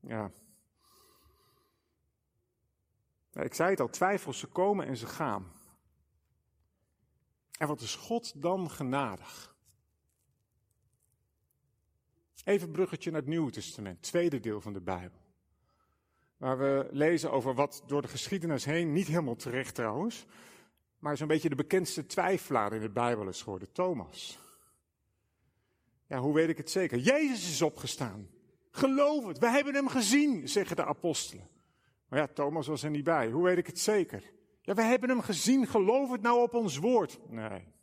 Ja. 0.00 0.30
Ik 3.44 3.54
zei 3.54 3.70
het 3.70 3.80
al, 3.80 3.88
twijfels 3.88 4.38
ze 4.38 4.46
komen 4.46 4.86
en 4.86 4.96
ze 4.96 5.06
gaan. 5.06 5.52
En 7.58 7.66
wat 7.66 7.80
is 7.80 7.94
God 7.94 8.42
dan 8.42 8.70
genadig? 8.70 9.54
Even 12.44 12.70
bruggetje 12.70 13.10
naar 13.10 13.20
het 13.20 13.28
Nieuwe 13.28 13.50
Testament, 13.50 14.02
tweede 14.02 14.40
deel 14.40 14.60
van 14.60 14.72
de 14.72 14.80
Bijbel. 14.80 15.18
Waar 16.36 16.58
we 16.58 16.88
lezen 16.90 17.32
over 17.32 17.54
wat 17.54 17.82
door 17.86 18.02
de 18.02 18.08
geschiedenis 18.08 18.64
heen, 18.64 18.92
niet 18.92 19.06
helemaal 19.06 19.36
terecht 19.36 19.74
trouwens, 19.74 20.26
maar 20.98 21.16
zo'n 21.16 21.28
beetje 21.28 21.48
de 21.48 21.54
bekendste 21.54 22.06
twijfelaar 22.06 22.72
in 22.72 22.80
de 22.80 22.90
Bijbel 22.90 23.28
is 23.28 23.42
geworden, 23.42 23.72
Thomas. 23.72 24.38
Ja, 26.06 26.18
hoe 26.18 26.34
weet 26.34 26.48
ik 26.48 26.56
het 26.56 26.70
zeker? 26.70 26.98
Jezus 26.98 27.50
is 27.50 27.62
opgestaan. 27.62 28.28
Geloof 28.70 29.26
het, 29.26 29.38
we 29.38 29.48
hebben 29.50 29.74
hem 29.74 29.88
gezien, 29.88 30.48
zeggen 30.48 30.76
de 30.76 30.84
apostelen. 30.84 31.48
Maar 32.08 32.18
ja, 32.18 32.26
Thomas 32.26 32.66
was 32.66 32.82
er 32.82 32.90
niet 32.90 33.04
bij. 33.04 33.30
Hoe 33.30 33.44
weet 33.44 33.58
ik 33.58 33.66
het 33.66 33.78
zeker? 33.78 34.32
Ja, 34.60 34.74
we 34.74 34.82
hebben 34.82 35.08
hem 35.08 35.20
gezien, 35.20 35.66
geloof 35.66 36.10
het 36.10 36.22
nou 36.22 36.42
op 36.42 36.54
ons 36.54 36.76
woord. 36.76 37.18
Nee. 37.28 37.74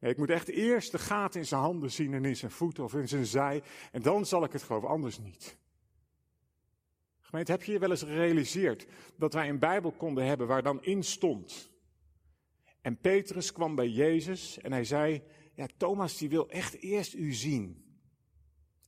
Nee, 0.00 0.12
ik 0.12 0.16
moet 0.16 0.30
echt 0.30 0.48
eerst 0.48 0.92
de 0.92 0.98
gaten 0.98 1.40
in 1.40 1.46
zijn 1.46 1.60
handen 1.60 1.90
zien 1.90 2.14
en 2.14 2.24
in 2.24 2.36
zijn 2.36 2.50
voeten 2.50 2.84
of 2.84 2.94
in 2.94 3.08
zijn 3.08 3.26
zij. 3.26 3.62
En 3.92 4.02
dan 4.02 4.26
zal 4.26 4.44
ik 4.44 4.52
het 4.52 4.62
geloven, 4.62 4.88
anders 4.88 5.18
niet. 5.18 5.56
Gemeente, 7.20 7.52
heb 7.52 7.62
je 7.62 7.72
je 7.72 7.78
wel 7.78 7.90
eens 7.90 8.02
gerealiseerd 8.02 8.86
dat 9.16 9.32
wij 9.32 9.48
een 9.48 9.58
Bijbel 9.58 9.92
konden 9.92 10.26
hebben 10.26 10.46
waar 10.46 10.62
dan 10.62 10.82
in 10.82 11.02
stond. 11.02 11.70
En 12.80 12.98
Petrus 13.00 13.52
kwam 13.52 13.74
bij 13.74 13.88
Jezus 13.88 14.58
en 14.58 14.72
hij 14.72 14.84
zei, 14.84 15.22
ja, 15.54 15.66
Thomas 15.76 16.16
die 16.16 16.28
wil 16.28 16.48
echt 16.48 16.74
eerst 16.74 17.14
u 17.14 17.32
zien. 17.32 17.84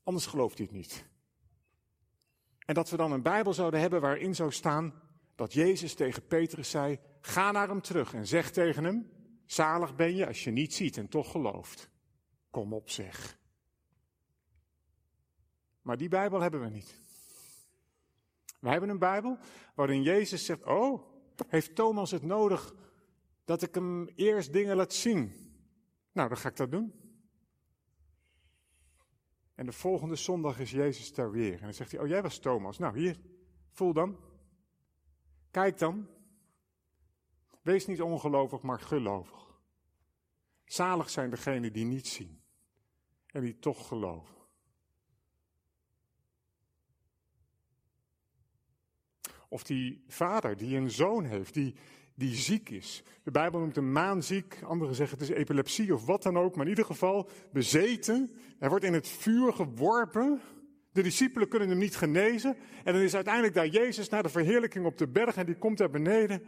Anders 0.02 0.26
gelooft 0.26 0.58
hij 0.58 0.66
het 0.66 0.76
niet. 0.76 1.06
En 2.66 2.74
dat 2.74 2.90
we 2.90 2.96
dan 2.96 3.12
een 3.12 3.22
Bijbel 3.22 3.54
zouden 3.54 3.80
hebben 3.80 4.00
waarin 4.00 4.34
zou 4.34 4.52
staan 4.52 4.94
dat 5.34 5.52
Jezus 5.52 5.94
tegen 5.94 6.26
Petrus 6.26 6.70
zei: 6.70 6.98
Ga 7.20 7.52
naar 7.52 7.68
hem 7.68 7.80
terug 7.80 8.14
en 8.14 8.26
zeg 8.26 8.50
tegen 8.50 8.84
hem: 8.84 9.10
Zalig 9.44 9.96
ben 9.96 10.14
je 10.14 10.26
als 10.26 10.44
je 10.44 10.50
niet 10.50 10.74
ziet 10.74 10.96
en 10.96 11.08
toch 11.08 11.30
gelooft. 11.30 11.90
Kom 12.50 12.72
op, 12.72 12.90
zeg. 12.90 13.38
Maar 15.82 15.96
die 15.96 16.08
Bijbel 16.08 16.40
hebben 16.40 16.60
we 16.60 16.68
niet. 16.68 17.00
We 18.60 18.68
hebben 18.68 18.88
een 18.88 18.98
Bijbel 18.98 19.38
waarin 19.74 20.02
Jezus 20.02 20.44
zegt: 20.44 20.64
Oh, 20.64 21.02
heeft 21.48 21.74
Thomas 21.74 22.10
het 22.10 22.22
nodig 22.22 22.74
dat 23.44 23.62
ik 23.62 23.74
hem 23.74 24.08
eerst 24.14 24.52
dingen 24.52 24.76
laat 24.76 24.92
zien? 24.92 25.32
Nou, 26.12 26.28
dan 26.28 26.38
ga 26.38 26.48
ik 26.48 26.56
dat 26.56 26.70
doen. 26.70 27.05
En 29.56 29.66
de 29.66 29.72
volgende 29.72 30.16
zondag 30.16 30.58
is 30.58 30.70
Jezus 30.70 31.14
daar 31.14 31.30
weer. 31.30 31.54
En 31.54 31.60
dan 31.60 31.74
zegt 31.74 31.92
hij, 31.92 32.00
oh 32.00 32.06
jij 32.06 32.22
was 32.22 32.38
Thomas. 32.38 32.78
Nou 32.78 32.98
hier, 32.98 33.16
voel 33.70 33.92
dan. 33.92 34.16
Kijk 35.50 35.78
dan. 35.78 36.08
Wees 37.62 37.86
niet 37.86 38.02
ongelovig, 38.02 38.62
maar 38.62 38.80
gelovig. 38.80 39.60
Zalig 40.64 41.10
zijn 41.10 41.30
degenen 41.30 41.72
die 41.72 41.84
niet 41.84 42.06
zien 42.06 42.42
en 43.26 43.40
die 43.40 43.58
toch 43.58 43.88
geloven. 43.88 44.34
Of 49.48 49.62
die 49.62 50.04
vader 50.08 50.56
die 50.56 50.76
een 50.76 50.90
zoon 50.90 51.24
heeft, 51.24 51.54
die, 51.54 51.76
die 52.16 52.34
ziek 52.34 52.70
is. 52.70 53.02
De 53.22 53.30
Bijbel 53.30 53.60
noemt 53.60 53.76
hem 53.76 53.92
maanziek, 53.92 54.58
anderen 54.62 54.94
zeggen 54.94 55.18
het 55.18 55.28
is 55.28 55.34
epilepsie 55.34 55.94
of 55.94 56.06
wat 56.06 56.22
dan 56.22 56.38
ook, 56.38 56.56
maar 56.56 56.64
in 56.64 56.70
ieder 56.70 56.84
geval 56.84 57.28
bezeten. 57.52 58.30
Hij 58.58 58.68
wordt 58.68 58.84
in 58.84 58.92
het 58.92 59.08
vuur 59.08 59.52
geworpen. 59.52 60.40
De 60.92 61.02
discipelen 61.02 61.48
kunnen 61.48 61.68
hem 61.68 61.78
niet 61.78 61.96
genezen. 61.96 62.56
En 62.84 62.92
dan 62.92 63.02
is 63.02 63.14
uiteindelijk 63.14 63.54
daar 63.54 63.66
Jezus 63.66 64.08
naar 64.08 64.22
de 64.22 64.28
verheerlijking 64.28 64.86
op 64.86 64.98
de 64.98 65.08
berg 65.08 65.36
en 65.36 65.46
die 65.46 65.56
komt 65.56 65.78
daar 65.78 65.90
beneden 65.90 66.44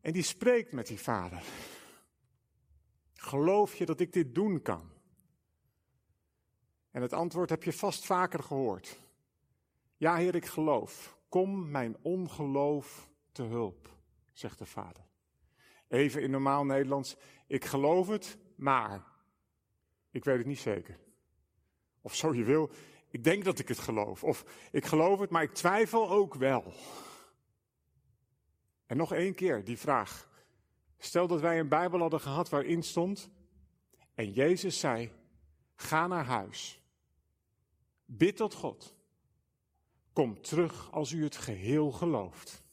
en 0.00 0.12
die 0.12 0.22
spreekt 0.22 0.72
met 0.72 0.86
die 0.86 1.00
vader. 1.00 1.42
Geloof 3.14 3.74
je 3.74 3.86
dat 3.86 4.00
ik 4.00 4.12
dit 4.12 4.34
doen 4.34 4.62
kan? 4.62 4.90
En 6.90 7.02
het 7.02 7.12
antwoord 7.12 7.50
heb 7.50 7.62
je 7.62 7.72
vast 7.72 8.06
vaker 8.06 8.42
gehoord. 8.42 9.00
Ja, 9.96 10.16
Heer, 10.16 10.34
ik 10.34 10.46
geloof. 10.46 11.18
Kom 11.28 11.70
mijn 11.70 11.96
ongeloof 12.02 13.08
te 13.32 13.42
hulp 13.42 13.95
zegt 14.38 14.58
de 14.58 14.66
vader. 14.66 15.04
Even 15.88 16.22
in 16.22 16.30
normaal 16.30 16.64
Nederlands, 16.64 17.16
ik 17.46 17.64
geloof 17.64 18.08
het, 18.08 18.38
maar 18.56 19.04
ik 20.10 20.24
weet 20.24 20.38
het 20.38 20.46
niet 20.46 20.58
zeker. 20.58 20.98
Of 22.00 22.14
zo 22.14 22.34
je 22.34 22.44
wil, 22.44 22.70
ik 23.10 23.24
denk 23.24 23.44
dat 23.44 23.58
ik 23.58 23.68
het 23.68 23.78
geloof. 23.78 24.24
Of 24.24 24.44
ik 24.70 24.84
geloof 24.84 25.20
het, 25.20 25.30
maar 25.30 25.42
ik 25.42 25.54
twijfel 25.54 26.10
ook 26.10 26.34
wel. 26.34 26.72
En 28.86 28.96
nog 28.96 29.12
één 29.12 29.34
keer 29.34 29.64
die 29.64 29.78
vraag. 29.78 30.28
Stel 30.98 31.26
dat 31.26 31.40
wij 31.40 31.58
een 31.58 31.68
Bijbel 31.68 32.00
hadden 32.00 32.20
gehad 32.20 32.48
waarin 32.48 32.82
stond. 32.82 33.30
En 34.14 34.32
Jezus 34.32 34.78
zei: 34.78 35.12
Ga 35.74 36.06
naar 36.06 36.24
huis. 36.24 36.80
Bid 38.04 38.36
tot 38.36 38.54
God. 38.54 38.94
Kom 40.12 40.40
terug 40.40 40.92
als 40.92 41.12
u 41.12 41.24
het 41.24 41.36
geheel 41.36 41.92
gelooft 41.92 42.65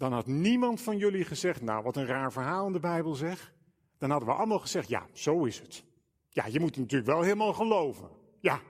dan 0.00 0.12
had 0.12 0.26
niemand 0.26 0.80
van 0.80 0.96
jullie 0.96 1.24
gezegd, 1.24 1.62
nou 1.62 1.82
wat 1.82 1.96
een 1.96 2.06
raar 2.06 2.32
verhaal 2.32 2.66
in 2.66 2.72
de 2.72 2.80
Bijbel 2.80 3.14
zeg. 3.14 3.54
Dan 3.98 4.10
hadden 4.10 4.28
we 4.28 4.34
allemaal 4.34 4.58
gezegd, 4.58 4.88
ja, 4.88 5.06
zo 5.12 5.44
is 5.44 5.58
het. 5.58 5.84
Ja, 6.28 6.46
je 6.46 6.60
moet 6.60 6.76
natuurlijk 6.76 7.10
wel 7.10 7.22
helemaal 7.22 7.52
geloven. 7.52 8.10
Ja, 8.38 8.60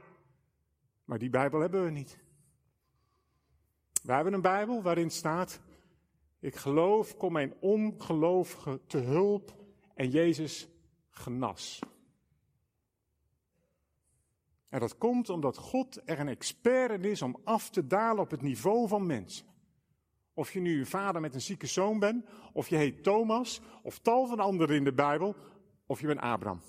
maar 1.05 1.19
die 1.19 1.31
Bijbel 1.31 1.61
hebben 1.61 1.85
we 1.85 1.91
niet. 1.91 2.19
We 4.03 4.13
hebben 4.13 4.33
een 4.33 4.41
Bijbel 4.41 4.83
waarin 4.83 5.11
staat, 5.11 5.61
ik 6.41 6.57
geloof, 6.57 7.17
kom 7.17 7.33
mijn 7.33 7.55
ongelovige 7.61 8.81
te 8.87 8.99
hulp 8.99 9.55
en 9.95 10.11
Jezus 10.11 10.69
genas. 11.11 11.79
En 14.69 14.81
dat 14.81 14.99
komt 14.99 15.29
omdat 15.29 15.57
God 15.57 16.01
er 16.05 16.19
een 16.19 16.29
expert 16.29 16.91
in 16.91 17.11
is 17.11 17.23
om 17.23 17.41
af 17.45 17.71
te 17.71 17.87
dalen 17.87 18.23
op 18.23 18.31
het 18.31 18.43
niveau 18.43 18.89
van 18.89 19.07
mensen. 19.07 19.50
Of 20.35 20.53
je 20.53 20.61
nu 20.61 20.79
een 20.79 20.87
vader 20.87 21.21
met 21.21 21.35
een 21.35 21.41
zieke 21.41 21.67
zoon 21.67 21.99
bent, 21.99 22.27
of 22.53 22.69
je 22.69 22.77
heet 22.77 23.03
Thomas, 23.03 23.61
of 23.83 23.99
tal 23.99 24.27
van 24.27 24.41
anderen 24.41 24.77
in 24.77 24.85
de 24.85 24.93
Bijbel, 24.93 25.37
of 25.87 26.01
je 26.01 26.07
bent 26.07 26.21
Abraham. 26.21 26.61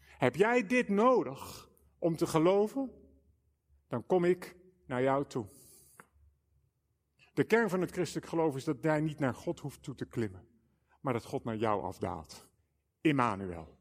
Heb 0.00 0.36
jij 0.36 0.66
dit 0.66 0.88
nodig 0.88 1.70
om 1.98 2.16
te 2.16 2.26
geloven? 2.26 2.90
Dan 3.88 4.06
kom 4.06 4.24
ik 4.24 4.56
naar 4.86 5.02
jou 5.02 5.26
toe. 5.26 5.46
De 7.34 7.44
kern 7.44 7.68
van 7.68 7.80
het 7.80 7.90
christelijk 7.90 8.26
geloof 8.26 8.56
is 8.56 8.64
dat 8.64 8.82
jij 8.82 9.00
niet 9.00 9.18
naar 9.18 9.34
God 9.34 9.60
hoeft 9.60 9.82
toe 9.82 9.94
te 9.94 10.04
klimmen, 10.04 10.48
maar 11.00 11.12
dat 11.12 11.24
God 11.24 11.44
naar 11.44 11.56
jou 11.56 11.82
afdaalt. 11.82 12.48
Immanuel, 13.00 13.78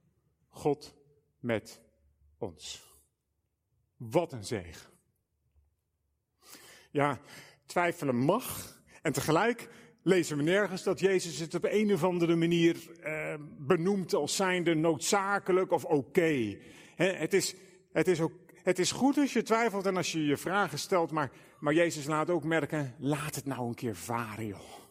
God 0.50 0.96
met 1.39 1.82
ons. 2.38 2.94
Wat 3.98 4.34
een 4.34 4.44
zegen. 4.44 4.92
Ja, 6.92 7.20
twijfelen 7.65 8.15
mag. 8.15 8.79
En 9.01 9.12
tegelijk 9.13 9.69
lezen 10.01 10.38
we 10.38 10.43
nergens 10.43 10.84
dat 10.84 11.00
Jezus 11.00 11.39
het 11.39 11.55
op 11.55 11.65
een 11.69 11.93
of 11.93 12.03
andere 12.03 12.36
manier 12.36 12.75
eh, 13.01 13.34
benoemt 13.57 14.13
als 14.13 14.36
zijnde 14.36 14.74
noodzakelijk 14.74 15.72
of 15.72 15.86
oké. 15.86 16.57
Het, 16.95 17.34
is, 17.34 17.55
het, 17.91 18.07
is 18.07 18.22
ook, 18.22 18.31
het 18.63 18.79
is 18.79 18.91
goed 18.91 19.17
als 19.17 19.34
je 19.34 19.43
twijfelt 19.43 19.86
en 19.86 19.98
als 19.98 20.12
je 20.12 20.25
je 20.25 20.38
vragen 20.38 20.79
stelt, 20.79 21.12
maar, 21.12 21.31
maar 21.60 21.74
Jezus 21.74 22.05
laat 22.05 22.29
ook 22.29 22.43
merken, 22.43 22.95
laat 23.00 23.36
het 23.36 23.45
nou 23.45 23.67
een 23.67 23.75
keer 23.75 23.95
varen 23.95 24.48
joh. 24.48 24.84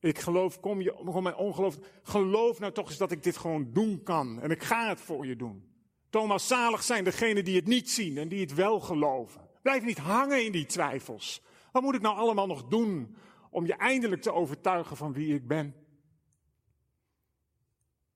Ik 0.00 0.18
geloof, 0.18 0.60
kom 0.60 0.80
je, 0.80 0.92
kom 1.04 1.22
mijn 1.22 1.34
ongeloof, 1.34 1.78
geloof 2.02 2.58
nou 2.58 2.72
toch 2.72 2.88
eens 2.88 2.98
dat 2.98 3.12
ik 3.12 3.22
dit 3.22 3.36
gewoon 3.36 3.70
doen 3.72 4.02
kan. 4.02 4.40
En 4.40 4.50
ik 4.50 4.62
ga 4.62 4.88
het 4.88 5.00
voor 5.00 5.26
je 5.26 5.36
doen. 5.36 5.68
Thomas, 6.10 6.46
zalig 6.46 6.82
zijn 6.82 7.04
degenen 7.04 7.44
die 7.44 7.56
het 7.56 7.66
niet 7.66 7.90
zien 7.90 8.18
en 8.18 8.28
die 8.28 8.40
het 8.40 8.54
wel 8.54 8.80
geloven. 8.80 9.40
Blijf 9.62 9.84
niet 9.84 9.98
hangen 9.98 10.44
in 10.44 10.52
die 10.52 10.66
twijfels. 10.66 11.42
Wat 11.72 11.82
moet 11.82 11.94
ik 11.94 12.00
nou 12.00 12.16
allemaal 12.16 12.46
nog 12.46 12.68
doen 12.68 13.16
om 13.50 13.66
je 13.66 13.74
eindelijk 13.74 14.22
te 14.22 14.32
overtuigen 14.32 14.96
van 14.96 15.12
wie 15.12 15.34
ik 15.34 15.46
ben? 15.48 15.74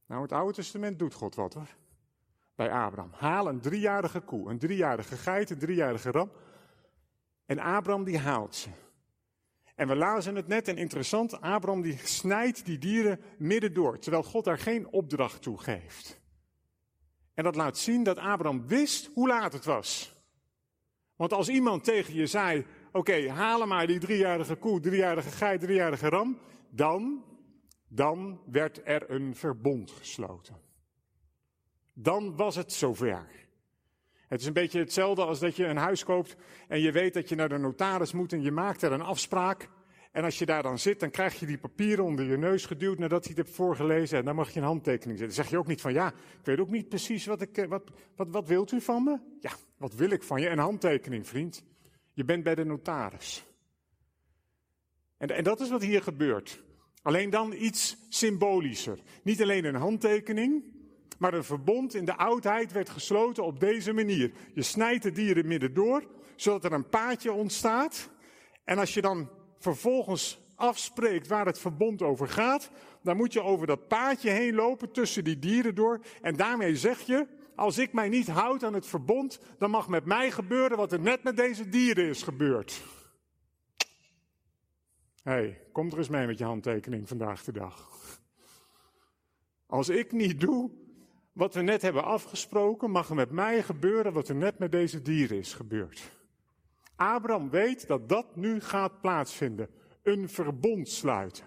Nou, 0.06 0.22
het 0.22 0.32
Oude 0.32 0.52
Testament 0.52 0.98
doet 0.98 1.14
God 1.14 1.34
wat 1.34 1.54
hoor. 1.54 1.68
Bij 2.54 2.70
Abraham. 2.70 3.12
Haal 3.12 3.48
een 3.48 3.60
driejarige 3.60 4.20
koe, 4.20 4.50
een 4.50 4.58
driejarige 4.58 5.16
geit, 5.16 5.50
een 5.50 5.58
driejarige 5.58 6.10
ram. 6.10 6.30
En 7.46 7.58
Abraham 7.58 8.04
die 8.04 8.18
haalt 8.18 8.54
ze. 8.54 8.68
En 9.74 9.88
we 9.88 9.96
lazen 9.96 10.34
het 10.34 10.46
net 10.46 10.68
en 10.68 10.76
interessant, 10.76 11.40
Abraham 11.40 11.82
die 11.82 11.98
snijdt 11.98 12.64
die 12.64 12.78
dieren 12.78 13.20
midden 13.38 13.74
door, 13.74 13.98
terwijl 13.98 14.22
God 14.22 14.44
daar 14.44 14.58
geen 14.58 14.92
opdracht 14.92 15.42
toe 15.42 15.58
geeft. 15.58 16.20
En 17.34 17.44
dat 17.44 17.56
laat 17.56 17.78
zien 17.78 18.02
dat 18.02 18.18
Abraham 18.18 18.66
wist 18.66 19.10
hoe 19.14 19.28
laat 19.28 19.52
het 19.52 19.64
was. 19.64 20.14
Want 21.16 21.32
als 21.32 21.48
iemand 21.48 21.84
tegen 21.84 22.14
je 22.14 22.26
zei, 22.26 22.66
oké, 22.94 23.28
haal 23.28 23.66
maar 23.66 23.86
die 23.86 23.98
driejarige 23.98 24.54
koe, 24.54 24.80
driejarige 24.80 25.30
geit, 25.30 25.60
driejarige 25.60 26.08
ram, 26.08 26.38
dan, 26.70 27.24
dan 27.88 28.40
werd 28.46 28.80
er 28.84 29.10
een 29.10 29.34
verbond 29.34 29.90
gesloten. 29.90 30.60
Dan 31.92 32.36
was 32.36 32.56
het 32.56 32.72
zover. 32.72 33.26
Het 34.28 34.40
is 34.40 34.46
een 34.46 34.52
beetje 34.52 34.78
hetzelfde 34.78 35.24
als 35.24 35.38
dat 35.38 35.56
je 35.56 35.66
een 35.66 35.76
huis 35.76 36.04
koopt 36.04 36.36
en 36.68 36.80
je 36.80 36.92
weet 36.92 37.14
dat 37.14 37.28
je 37.28 37.34
naar 37.34 37.48
de 37.48 37.58
notaris 37.58 38.12
moet 38.12 38.32
en 38.32 38.42
je 38.42 38.50
maakt 38.50 38.82
er 38.82 38.92
een 38.92 39.02
afspraak. 39.02 39.68
En 40.12 40.24
als 40.24 40.38
je 40.38 40.46
daar 40.46 40.62
dan 40.62 40.78
zit, 40.78 41.00
dan 41.00 41.10
krijg 41.10 41.40
je 41.40 41.46
die 41.46 41.58
papieren 41.58 42.04
onder 42.04 42.24
je 42.24 42.36
neus 42.36 42.66
geduwd 42.66 42.98
nadat 42.98 43.22
je 43.22 43.28
het 43.28 43.38
hebt 43.38 43.50
voorgelezen. 43.50 44.18
En 44.18 44.24
dan 44.24 44.34
mag 44.34 44.50
je 44.50 44.60
een 44.60 44.66
handtekening 44.66 45.18
zetten. 45.18 45.36
Dan 45.36 45.44
zeg 45.44 45.50
je 45.50 45.58
ook 45.58 45.66
niet 45.66 45.80
van 45.80 45.92
ja, 45.92 46.08
ik 46.08 46.44
weet 46.44 46.60
ook 46.60 46.70
niet 46.70 46.88
precies 46.88 47.26
wat 47.26 47.40
ik, 47.40 47.58
eh, 47.58 47.68
wat, 47.68 47.90
wat, 48.16 48.28
wat 48.30 48.48
wilt 48.48 48.72
u 48.72 48.80
van 48.80 49.04
me? 49.04 49.18
Ja, 49.40 49.50
wat 49.76 49.94
wil 49.94 50.10
ik 50.10 50.22
van 50.22 50.40
je? 50.40 50.48
Een 50.48 50.58
handtekening, 50.58 51.28
vriend. 51.28 51.64
Je 52.14 52.24
bent 52.24 52.42
bij 52.42 52.54
de 52.54 52.64
notaris. 52.64 53.44
En, 55.16 55.28
en 55.28 55.44
dat 55.44 55.60
is 55.60 55.70
wat 55.70 55.82
hier 55.82 56.02
gebeurt. 56.02 56.62
Alleen 57.02 57.30
dan 57.30 57.52
iets 57.52 57.96
symbolischer. 58.08 58.98
Niet 59.22 59.42
alleen 59.42 59.64
een 59.64 59.74
handtekening, 59.74 60.64
maar 61.18 61.34
een 61.34 61.44
verbond 61.44 61.94
in 61.94 62.04
de 62.04 62.16
oudheid 62.16 62.72
werd 62.72 62.88
gesloten 62.88 63.44
op 63.44 63.60
deze 63.60 63.92
manier. 63.92 64.32
Je 64.54 64.62
snijdt 64.62 65.02
de 65.02 65.12
dieren 65.12 65.46
midden 65.46 65.74
door, 65.74 66.04
zodat 66.36 66.64
er 66.64 66.72
een 66.72 66.88
paadje 66.88 67.32
ontstaat. 67.32 68.10
En 68.64 68.78
als 68.78 68.94
je 68.94 69.00
dan 69.00 69.30
vervolgens 69.58 70.40
afspreekt 70.56 71.26
waar 71.26 71.46
het 71.46 71.58
verbond 71.58 72.02
over 72.02 72.28
gaat, 72.28 72.70
dan 73.02 73.16
moet 73.16 73.32
je 73.32 73.42
over 73.42 73.66
dat 73.66 73.88
paadje 73.88 74.30
heen 74.30 74.54
lopen 74.54 74.92
tussen 74.92 75.24
die 75.24 75.38
dieren 75.38 75.74
door. 75.74 76.00
En 76.22 76.36
daarmee 76.36 76.76
zeg 76.76 77.00
je, 77.00 77.26
als 77.56 77.78
ik 77.78 77.92
mij 77.92 78.08
niet 78.08 78.28
houd 78.28 78.64
aan 78.64 78.74
het 78.74 78.86
verbond, 78.86 79.40
dan 79.58 79.70
mag 79.70 79.88
met 79.88 80.04
mij 80.04 80.30
gebeuren 80.30 80.76
wat 80.76 80.92
er 80.92 81.00
net 81.00 81.22
met 81.22 81.36
deze 81.36 81.68
dieren 81.68 82.08
is 82.08 82.22
gebeurd. 82.22 82.82
Hé, 85.22 85.32
hey, 85.32 85.60
kom 85.72 85.90
er 85.90 85.98
eens 85.98 86.08
mee 86.08 86.26
met 86.26 86.38
je 86.38 86.44
handtekening 86.44 87.08
vandaag 87.08 87.44
de 87.44 87.52
dag. 87.52 87.90
Als 89.66 89.88
ik 89.88 90.12
niet 90.12 90.40
doe 90.40 90.70
wat 91.32 91.54
we 91.54 91.62
net 91.62 91.82
hebben 91.82 92.04
afgesproken, 92.04 92.90
mag 92.90 93.08
er 93.08 93.14
met 93.14 93.30
mij 93.30 93.62
gebeuren 93.62 94.12
wat 94.12 94.28
er 94.28 94.34
net 94.34 94.58
met 94.58 94.72
deze 94.72 95.02
dieren 95.02 95.38
is 95.38 95.54
gebeurd. 95.54 96.10
Abraham 96.96 97.50
weet 97.50 97.86
dat 97.86 98.08
dat 98.08 98.36
nu 98.36 98.60
gaat 98.60 99.00
plaatsvinden. 99.00 99.68
Een 100.02 100.28
verbond 100.28 100.88
sluiten. 100.88 101.44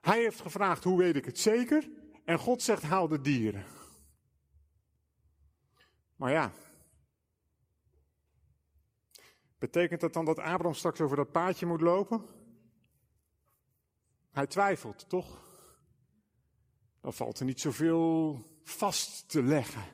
Hij 0.00 0.18
heeft 0.18 0.40
gevraagd, 0.40 0.84
hoe 0.84 0.98
weet 0.98 1.16
ik 1.16 1.24
het 1.24 1.38
zeker? 1.38 1.88
En 2.24 2.38
God 2.38 2.62
zegt, 2.62 2.82
haal 2.82 3.08
de 3.08 3.20
dieren. 3.20 3.64
Maar 6.16 6.30
ja, 6.30 6.52
betekent 9.58 10.00
dat 10.00 10.12
dan 10.12 10.24
dat 10.24 10.38
Abraham 10.38 10.74
straks 10.74 11.00
over 11.00 11.16
dat 11.16 11.32
paadje 11.32 11.66
moet 11.66 11.80
lopen? 11.80 12.24
Hij 14.30 14.46
twijfelt, 14.46 15.08
toch? 15.08 15.42
Dan 17.00 17.12
valt 17.12 17.38
er 17.38 17.44
niet 17.44 17.60
zoveel 17.60 18.38
vast 18.62 19.28
te 19.28 19.42
leggen. 19.42 19.84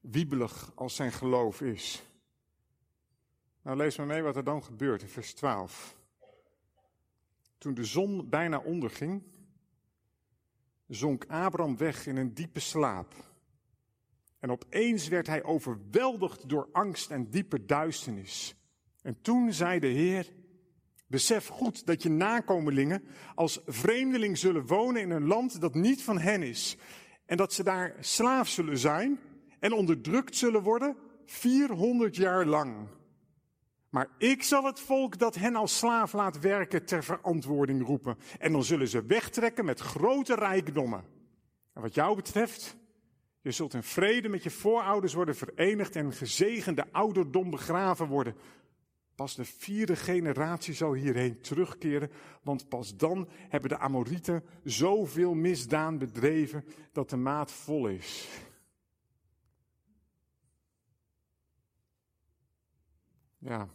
Wiebelig 0.00 0.72
als 0.74 0.94
zijn 0.94 1.12
geloof 1.12 1.60
is. 1.60 2.02
Nou, 3.62 3.76
lees 3.76 3.96
maar 3.96 4.06
mee 4.06 4.22
wat 4.22 4.36
er 4.36 4.44
dan 4.44 4.64
gebeurt 4.64 5.02
in 5.02 5.08
vers 5.08 5.34
12. 5.34 5.96
Toen 7.58 7.74
de 7.74 7.84
zon 7.84 8.28
bijna 8.28 8.58
onderging, 8.58 9.22
zonk 10.86 11.24
Abraham 11.26 11.76
weg 11.76 12.06
in 12.06 12.16
een 12.16 12.34
diepe 12.34 12.60
slaap. 12.60 13.14
En 14.40 14.50
opeens 14.50 15.08
werd 15.08 15.26
hij 15.26 15.44
overweldigd 15.44 16.48
door 16.48 16.68
angst 16.72 17.10
en 17.10 17.30
diepe 17.30 17.64
duisternis. 17.64 18.54
En 19.02 19.20
toen 19.20 19.52
zei 19.52 19.78
de 19.78 19.86
Heer, 19.86 20.32
besef 21.06 21.46
goed 21.46 21.86
dat 21.86 22.02
je 22.02 22.10
nakomelingen 22.10 23.04
als 23.34 23.60
vreemdeling 23.66 24.38
zullen 24.38 24.66
wonen 24.66 25.02
in 25.02 25.10
een 25.10 25.26
land 25.26 25.60
dat 25.60 25.74
niet 25.74 26.02
van 26.02 26.18
hen 26.18 26.42
is. 26.42 26.76
En 27.26 27.36
dat 27.36 27.52
ze 27.52 27.62
daar 27.62 27.96
slaaf 28.00 28.48
zullen 28.48 28.78
zijn 28.78 29.18
en 29.60 29.72
onderdrukt 29.72 30.36
zullen 30.36 30.62
worden 30.62 30.96
400 31.26 32.16
jaar 32.16 32.46
lang. 32.46 32.88
Maar 33.90 34.08
ik 34.18 34.42
zal 34.42 34.64
het 34.64 34.80
volk 34.80 35.18
dat 35.18 35.34
hen 35.34 35.56
als 35.56 35.78
slaaf 35.78 36.12
laat 36.12 36.38
werken 36.38 36.84
ter 36.84 37.04
verantwoording 37.04 37.86
roepen. 37.86 38.18
En 38.38 38.52
dan 38.52 38.64
zullen 38.64 38.88
ze 38.88 39.06
wegtrekken 39.06 39.64
met 39.64 39.80
grote 39.80 40.34
rijkdommen. 40.34 41.04
En 41.72 41.82
wat 41.82 41.94
jou 41.94 42.16
betreft, 42.16 42.76
je 43.48 43.54
zult 43.54 43.74
in 43.74 43.82
vrede 43.82 44.28
met 44.28 44.42
je 44.42 44.50
voorouders 44.50 45.14
worden 45.14 45.36
verenigd 45.36 45.96
en 45.96 46.12
gezegende 46.12 46.92
ouderdom 46.92 47.50
begraven 47.50 48.06
worden. 48.06 48.34
Pas 49.14 49.34
de 49.34 49.44
vierde 49.44 49.96
generatie 49.96 50.74
zal 50.74 50.92
hierheen 50.92 51.40
terugkeren, 51.40 52.10
want 52.42 52.68
pas 52.68 52.96
dan 52.96 53.28
hebben 53.48 53.70
de 53.70 53.78
Amorieten 53.78 54.44
zoveel 54.64 55.34
misdaan 55.34 55.98
bedreven 55.98 56.64
dat 56.92 57.10
de 57.10 57.16
maat 57.16 57.52
vol 57.52 57.88
is. 57.88 58.28
Ja. 63.38 63.68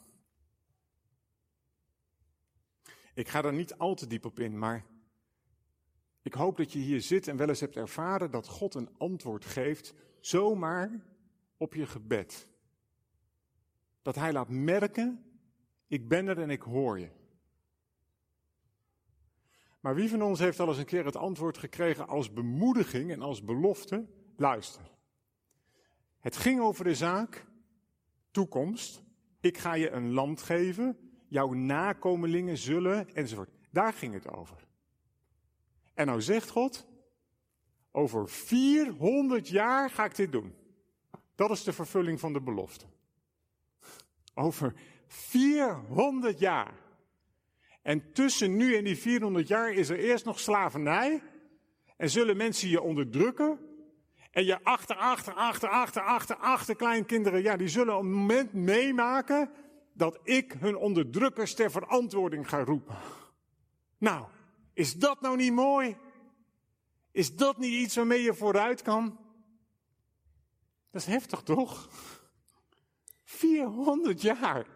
Ik 3.13 3.27
ga 3.27 3.41
daar 3.41 3.53
niet 3.53 3.77
al 3.77 3.95
te 3.95 4.07
diep 4.07 4.25
op 4.25 4.39
in, 4.39 4.57
maar 4.57 4.85
ik 6.23 6.33
hoop 6.33 6.57
dat 6.57 6.71
je 6.71 6.79
hier 6.79 7.01
zit 7.01 7.27
en 7.27 7.37
wel 7.37 7.49
eens 7.49 7.59
hebt 7.59 7.75
ervaren 7.75 8.31
dat 8.31 8.47
God 8.47 8.75
een 8.75 8.89
antwoord 8.97 9.45
geeft, 9.45 9.93
zomaar 10.19 11.01
op 11.57 11.73
je 11.73 11.85
gebed. 11.85 12.47
Dat 14.01 14.15
Hij 14.15 14.33
laat 14.33 14.49
merken, 14.49 15.23
ik 15.87 16.07
ben 16.07 16.27
er 16.27 16.41
en 16.41 16.49
ik 16.49 16.61
hoor 16.61 16.99
je. 16.99 17.09
Maar 19.79 19.95
wie 19.95 20.09
van 20.09 20.21
ons 20.21 20.39
heeft 20.39 20.59
al 20.59 20.67
eens 20.67 20.77
een 20.77 20.85
keer 20.85 21.05
het 21.05 21.15
antwoord 21.15 21.57
gekregen 21.57 22.07
als 22.07 22.33
bemoediging 22.33 23.11
en 23.11 23.21
als 23.21 23.43
belofte? 23.43 24.05
Luister. 24.35 24.91
Het 26.19 26.35
ging 26.35 26.61
over 26.61 26.83
de 26.83 26.95
zaak 26.95 27.45
toekomst. 28.31 29.03
Ik 29.39 29.57
ga 29.57 29.73
je 29.73 29.89
een 29.89 30.11
land 30.11 30.41
geven, 30.41 30.97
jouw 31.27 31.53
nakomelingen 31.53 32.57
zullen, 32.57 33.15
enzovoort. 33.15 33.49
Daar 33.71 33.93
ging 33.93 34.13
het 34.13 34.29
over. 34.29 34.67
En 35.93 36.05
nou 36.05 36.21
zegt 36.21 36.49
God, 36.49 36.85
over 37.91 38.29
400 38.29 39.47
jaar 39.47 39.89
ga 39.89 40.05
ik 40.05 40.15
dit 40.15 40.31
doen. 40.31 40.55
Dat 41.35 41.51
is 41.51 41.63
de 41.63 41.73
vervulling 41.73 42.19
van 42.19 42.33
de 42.33 42.41
belofte. 42.41 42.85
Over 44.33 44.73
400 45.07 46.39
jaar. 46.39 46.73
En 47.81 48.11
tussen 48.13 48.55
nu 48.55 48.75
en 48.75 48.83
die 48.83 48.97
400 48.97 49.47
jaar 49.47 49.71
is 49.73 49.89
er 49.89 49.99
eerst 49.99 50.25
nog 50.25 50.39
slavernij. 50.39 51.21
En 51.97 52.09
zullen 52.09 52.37
mensen 52.37 52.69
je 52.69 52.81
onderdrukken. 52.81 53.59
En 54.31 54.45
je 54.45 54.63
achter, 54.63 54.95
achter, 54.95 55.33
achter, 55.33 55.69
achter, 55.69 56.01
achter, 56.01 56.35
achter 56.35 56.75
kleinkinderen, 56.75 57.41
ja, 57.41 57.57
die 57.57 57.67
zullen 57.67 57.95
een 57.95 58.11
moment 58.11 58.53
meemaken 58.53 59.51
dat 59.93 60.19
ik 60.23 60.55
hun 60.59 60.75
onderdrukkers 60.75 61.53
ter 61.53 61.71
verantwoording 61.71 62.49
ga 62.49 62.63
roepen. 62.63 62.95
Nou, 63.97 64.25
is 64.73 64.95
dat 64.95 65.21
nou 65.21 65.37
niet 65.37 65.53
mooi? 65.53 65.97
Is 67.11 67.35
dat 67.35 67.57
niet 67.57 67.73
iets 67.73 67.95
waarmee 67.95 68.21
je 68.21 68.33
vooruit 68.33 68.81
kan? 68.81 69.19
Dat 70.91 71.01
is 71.01 71.07
heftig 71.07 71.41
toch? 71.41 71.89
400 73.23 74.21
jaar 74.21 74.67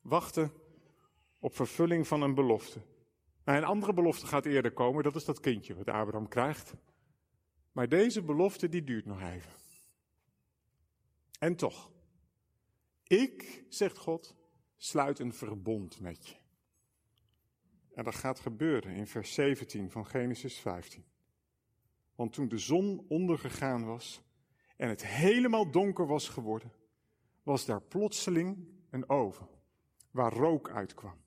wachten 0.00 0.52
op 1.38 1.54
vervulling 1.54 2.06
van 2.06 2.22
een 2.22 2.34
belofte. 2.34 2.80
Maar 3.44 3.56
een 3.56 3.64
andere 3.64 3.92
belofte 3.92 4.26
gaat 4.26 4.46
eerder 4.46 4.72
komen, 4.72 5.02
dat 5.02 5.16
is 5.16 5.24
dat 5.24 5.40
kindje 5.40 5.74
wat 5.74 5.88
Abraham 5.88 6.28
krijgt. 6.28 6.74
Maar 7.72 7.88
deze 7.88 8.22
belofte 8.22 8.68
die 8.68 8.84
duurt 8.84 9.04
nog 9.04 9.20
even. 9.20 9.52
En 11.38 11.56
toch, 11.56 11.90
ik, 13.02 13.64
zegt 13.68 13.98
God, 13.98 14.34
sluit 14.76 15.18
een 15.18 15.34
verbond 15.34 16.00
met 16.00 16.28
je. 16.28 16.43
En 17.94 18.04
dat 18.04 18.14
gaat 18.14 18.40
gebeuren 18.40 18.94
in 18.94 19.06
vers 19.06 19.34
17 19.34 19.90
van 19.90 20.06
Genesis 20.06 20.58
15. 20.58 21.04
Want 22.14 22.32
toen 22.32 22.48
de 22.48 22.58
zon 22.58 23.04
ondergegaan 23.08 23.84
was 23.84 24.22
en 24.76 24.88
het 24.88 25.06
helemaal 25.06 25.70
donker 25.70 26.06
was 26.06 26.28
geworden, 26.28 26.72
was 27.42 27.64
daar 27.64 27.82
plotseling 27.82 28.68
een 28.90 29.08
oven 29.08 29.48
waar 30.10 30.32
rook 30.32 30.70
uitkwam. 30.70 31.22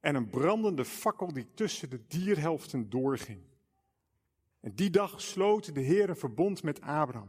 En 0.00 0.14
een 0.14 0.30
brandende 0.30 0.84
fakkel 0.84 1.32
die 1.32 1.54
tussen 1.54 1.90
de 1.90 2.06
dierhelften 2.06 2.90
doorging. 2.90 3.40
En 4.60 4.74
die 4.74 4.90
dag 4.90 5.20
sloot 5.20 5.74
de 5.74 5.80
Heer 5.80 6.08
een 6.08 6.16
verbond 6.16 6.62
met 6.62 6.80
Abraham. 6.80 7.28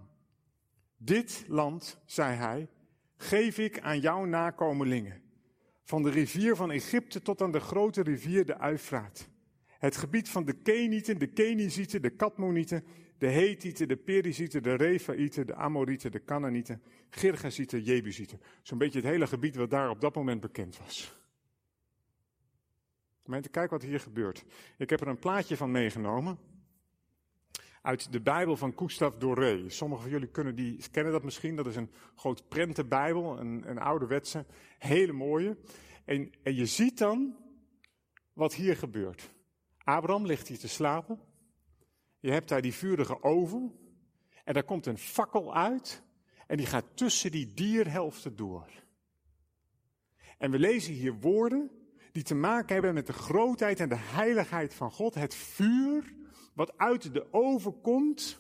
Dit 0.98 1.44
land, 1.48 2.00
zei 2.06 2.36
hij, 2.36 2.70
geef 3.16 3.58
ik 3.58 3.80
aan 3.80 4.00
jouw 4.00 4.26
nakomelingen. 4.26 5.22
Van 5.90 6.04
de 6.04 6.10
rivier 6.10 6.56
van 6.56 6.72
Egypte 6.72 7.22
tot 7.22 7.42
aan 7.42 7.52
de 7.52 7.60
grote 7.60 8.02
rivier 8.02 8.46
de 8.46 8.58
Uifraat. 8.58 9.30
Het 9.68 9.98
gebied 9.98 10.30
van 10.30 10.46
de 10.46 10.54
Kenieten, 10.54 11.20
de 11.20 11.28
Kenizieten, 11.28 12.02
de 12.02 12.10
Katmonieten, 12.10 12.84
de 13.18 13.28
Hethieten, 13.28 13.88
de 13.88 13.96
Perizieten, 13.96 14.64
de 14.64 14.74
Refaïten, 14.74 15.48
de 15.48 15.56
Amorieten, 15.56 16.12
de 16.12 16.24
Canaanieten, 16.24 16.82
Girgazieten, 17.10 17.84
Jebusieten. 17.84 18.42
Zo'n 18.62 18.78
beetje 18.78 19.00
het 19.00 19.08
hele 19.08 19.28
gebied 19.28 19.56
wat 19.56 19.70
daar 19.70 19.90
op 19.90 20.02
dat 20.02 20.16
moment 20.16 20.42
bekend 20.42 20.78
was. 20.78 21.18
Kijk 23.52 23.70
wat 23.70 23.82
hier 23.82 24.00
gebeurt. 24.00 24.46
Ik 24.78 24.90
heb 24.90 25.02
er 25.02 25.08
een 25.08 25.20
plaatje 25.20 25.58
van 25.58 25.72
meegenomen. 25.72 26.38
Uit 27.82 28.12
de 28.12 28.22
Bijbel 28.22 28.58
van 28.58 28.74
Gustave 28.76 29.18
Doré. 29.18 29.70
Sommigen 29.70 30.04
van 30.04 30.12
jullie 30.12 30.32
kunnen 30.32 30.56
die, 30.56 30.90
kennen 30.92 31.12
dat 31.14 31.24
misschien. 31.24 31.56
Dat 31.56 31.68
is 31.68 31.76
een 31.76 31.92
groot 32.16 32.48
prentenbijbel, 32.48 33.40
een, 33.40 33.70
een 33.70 33.80
ouderwetse, 33.80 34.46
hele 34.78 35.14
mooie. 35.14 35.58
En, 36.06 36.32
en 36.44 36.56
je 36.56 36.66
ziet 36.66 36.98
dan 36.98 37.36
wat 38.34 38.54
hier 38.54 38.78
gebeurt. 38.78 39.34
Abraham 39.84 40.26
ligt 40.26 40.48
hier 40.48 40.60
te 40.60 40.68
slapen. 40.68 41.20
Je 42.20 42.32
hebt 42.32 42.50
daar 42.50 42.62
die 42.62 42.74
vurige 42.74 43.24
oven. 43.24 43.74
En 44.44 44.54
daar 44.54 44.64
komt 44.64 44.86
een 44.86 44.98
fakkel 44.98 45.56
uit. 45.56 46.04
En 46.48 46.58
die 46.58 46.66
gaat 46.66 46.86
tussen 46.98 47.32
die 47.32 47.54
dierhelften 47.54 48.36
door. 48.36 48.70
En 50.38 50.52
we 50.52 50.60
lezen 50.60 50.94
hier 50.94 51.14
woorden 51.20 51.72
die 52.12 52.24
te 52.24 52.36
maken 52.36 52.74
hebben 52.74 52.94
met 52.94 53.08
de 53.08 53.14
grootheid 53.14 53.80
en 53.80 53.90
de 53.90 53.98
heiligheid 53.98 54.74
van 54.74 54.92
God. 54.92 55.16
Het 55.16 55.36
vuur 55.36 56.14
wat 56.60 56.78
uit 56.78 57.14
de 57.14 57.34
oven 57.34 57.82
komt. 57.82 58.40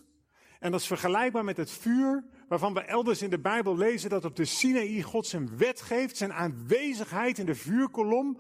En 0.60 0.71
dat 0.71 0.79
is 0.79 0.88
vergelijkbaar 0.88 1.43
met 1.43 1.58
het 1.58 1.71
vuur 1.71 2.23
waarvan 2.47 2.73
we 2.73 2.82
elders 2.82 3.21
in 3.21 3.29
de 3.29 3.39
Bijbel 3.39 3.77
lezen 3.77 4.10
dat 4.10 4.25
op 4.25 4.36
de 4.36 4.45
Sinaï 4.45 5.01
God 5.01 5.27
zijn 5.27 5.58
wet 5.58 5.82
geeft, 5.82 6.17
zijn 6.17 6.34
aanwezigheid 6.34 7.38
in 7.38 7.45
de 7.45 7.55
vuurkolom. 7.55 8.39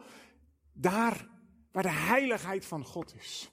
Daar 0.73 1.27
waar 1.71 1.83
de 1.83 1.89
heiligheid 1.89 2.65
van 2.65 2.85
God 2.85 3.15
is. 3.15 3.51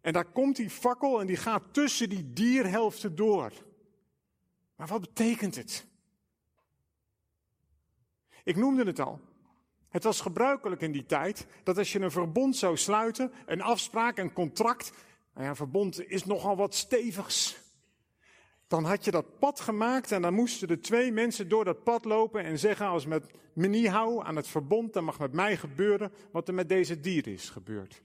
En 0.00 0.12
daar 0.12 0.24
komt 0.24 0.56
die 0.56 0.70
fakkel 0.70 1.20
en 1.20 1.26
die 1.26 1.36
gaat 1.36 1.62
tussen 1.72 2.08
die 2.08 2.32
dierhelften 2.32 3.16
door. 3.16 3.52
Maar 4.76 4.86
wat 4.86 5.00
betekent 5.00 5.54
het? 5.54 5.86
Ik 8.44 8.56
noemde 8.56 8.84
het 8.84 9.00
al. 9.00 9.20
Het 9.88 10.04
was 10.04 10.20
gebruikelijk 10.20 10.80
in 10.80 10.92
die 10.92 11.06
tijd 11.06 11.46
dat 11.62 11.78
als 11.78 11.92
je 11.92 12.00
een 12.00 12.10
verbond 12.10 12.56
zou 12.56 12.76
sluiten, 12.76 13.32
een 13.46 13.62
afspraak, 13.62 14.18
een 14.18 14.32
contract, 14.32 14.92
nou 15.34 15.46
ja, 15.46 15.54
verbond 15.54 16.10
is 16.10 16.24
nogal 16.24 16.56
wat 16.56 16.74
stevigs. 16.74 17.60
Dan 18.66 18.84
had 18.84 19.04
je 19.04 19.10
dat 19.10 19.38
pad 19.38 19.60
gemaakt 19.60 20.12
en 20.12 20.22
dan 20.22 20.34
moesten 20.34 20.68
de 20.68 20.78
twee 20.78 21.12
mensen 21.12 21.48
door 21.48 21.64
dat 21.64 21.82
pad 21.82 22.04
lopen 22.04 22.44
en 22.44 22.58
zeggen 22.58 22.86
als 22.86 23.06
met 23.06 23.26
me 23.52 23.66
niet 23.66 23.88
hou 23.88 24.24
aan 24.24 24.36
het 24.36 24.48
verbond, 24.48 24.92
dan 24.92 25.04
mag 25.04 25.18
met 25.18 25.32
mij 25.32 25.56
gebeuren 25.56 26.12
wat 26.30 26.48
er 26.48 26.54
met 26.54 26.68
deze 26.68 27.00
dier 27.00 27.26
is 27.26 27.50
gebeurd. 27.50 28.02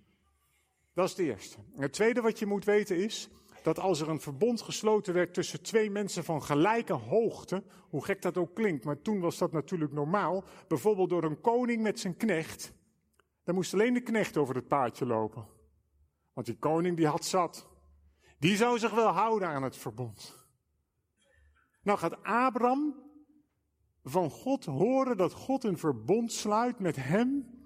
Dat 0.94 1.06
is 1.06 1.12
het 1.12 1.20
eerste. 1.20 1.58
het 1.76 1.94
tweede 1.94 2.22
wat 2.22 2.40
je 2.40 2.46
moet 2.46 2.66
weten 2.66 2.98
is 2.98 3.30
dat 3.64 3.80
als 3.80 4.02
er 4.02 4.10
een 4.10 4.22
verbond 4.22 4.62
gesloten 4.62 5.14
werd 5.14 5.34
tussen 5.34 5.62
twee 5.62 5.90
mensen 5.92 6.24
van 6.24 6.44
gelijke 6.44 6.94
hoogte, 6.94 7.64
hoe 7.90 8.06
gek 8.06 8.22
dat 8.22 8.38
ook 8.38 8.56
klinkt, 8.56 8.86
maar 8.86 9.02
toen 9.02 9.20
was 9.20 9.38
dat 9.38 9.52
natuurlijk 9.52 9.92
normaal, 9.92 10.44
bijvoorbeeld 10.68 11.10
door 11.10 11.24
een 11.24 11.42
koning 11.42 11.82
met 11.82 12.00
zijn 12.00 12.18
knecht, 12.18 12.74
dan 13.44 13.56
moest 13.56 13.74
alleen 13.74 13.94
de 13.94 14.02
knecht 14.02 14.38
over 14.38 14.56
het 14.56 14.68
paadje 14.68 15.06
lopen. 15.06 15.57
Want 16.38 16.50
die 16.50 16.58
koning 16.58 16.98
die 16.98 17.08
had 17.08 17.26
zat. 17.26 17.68
Die 18.40 18.56
zou 18.56 18.80
zich 18.80 18.92
wel 18.92 19.08
houden 19.08 19.48
aan 19.48 19.64
het 19.64 19.78
verbond. 19.78 20.46
Nou 21.82 22.00
gaat 22.00 22.24
Abraham 22.24 22.96
van 24.04 24.30
God 24.30 24.66
horen 24.66 25.18
dat 25.18 25.34
God 25.34 25.64
een 25.64 25.78
verbond 25.78 26.32
sluit 26.32 26.80
met 26.80 26.96
hem 26.96 27.58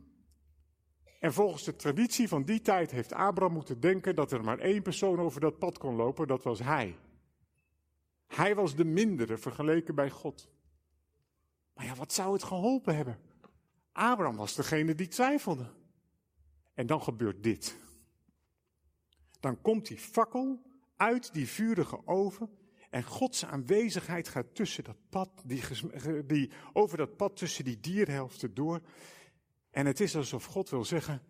en 1.19 1.33
volgens 1.33 1.63
de 1.63 1.75
traditie 1.75 2.27
van 2.27 2.43
die 2.43 2.61
tijd 2.61 2.91
heeft 2.91 3.13
Abraham 3.13 3.53
moeten 3.53 3.79
denken 3.79 4.15
dat 4.15 4.31
er 4.31 4.43
maar 4.43 4.59
één 4.59 4.81
persoon 4.81 5.19
over 5.19 5.41
dat 5.41 5.57
pad 5.59 5.77
kon 5.77 5.95
lopen, 5.95 6.27
dat 6.27 6.43
was 6.43 6.59
hij. 6.59 6.97
Hij 8.27 8.55
was 8.55 8.75
de 8.75 8.85
mindere 8.85 9.37
vergeleken 9.37 9.95
bij 9.95 10.09
God. 10.09 10.49
Maar 11.73 11.85
ja, 11.85 11.95
wat 11.95 12.13
zou 12.13 12.33
het 12.33 12.43
geholpen 12.43 12.95
hebben? 12.95 13.19
Abraham 13.91 14.35
was 14.35 14.55
degene 14.55 14.95
die 14.95 15.07
twijfelde. 15.07 15.65
En 16.73 16.87
dan 16.87 17.01
gebeurt 17.01 17.43
dit. 17.43 17.89
Dan 19.41 19.61
komt 19.61 19.87
die 19.87 19.97
fakkel 19.97 20.61
uit 20.95 21.33
die 21.33 21.47
vurige 21.47 22.07
oven 22.07 22.49
en 22.89 23.03
Gods 23.03 23.45
aanwezigheid 23.45 24.27
gaat 24.27 24.55
tussen 24.55 24.83
dat 24.83 24.97
pad, 25.09 25.29
die, 25.45 25.63
die, 26.25 26.51
over 26.73 26.97
dat 26.97 27.15
pad 27.15 27.37
tussen 27.37 27.63
die 27.63 27.79
dierhelften 27.79 28.53
door. 28.53 28.81
En 29.69 29.85
het 29.85 29.99
is 29.99 30.15
alsof 30.15 30.45
God 30.45 30.69
wil 30.69 30.85
zeggen, 30.85 31.21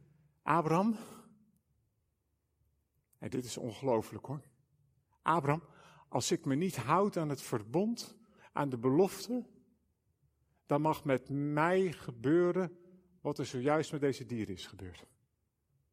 Abraham, 0.43 0.95
en 3.17 3.30
dit 3.30 3.45
is 3.45 3.58
ongelooflijk 3.58 4.26
hoor. 4.26 4.41
Abraham, 5.21 5.63
als 6.10 6.32
ik 6.32 6.45
me 6.45 6.56
niet 6.56 6.76
houd 6.76 7.17
aan 7.17 7.30
het 7.30 7.41
verbond, 7.41 8.17
aan 8.54 8.69
de 8.69 8.78
belofte, 8.78 9.45
dan 10.65 10.82
mag 10.82 11.04
met 11.04 11.30
mij 11.30 11.91
gebeuren 11.91 12.78
wat 13.21 13.38
er 13.38 13.45
zojuist 13.45 13.91
met 13.91 14.02
deze 14.02 14.26
dier 14.26 14.50
is 14.50 14.65
gebeurd. 14.67 15.06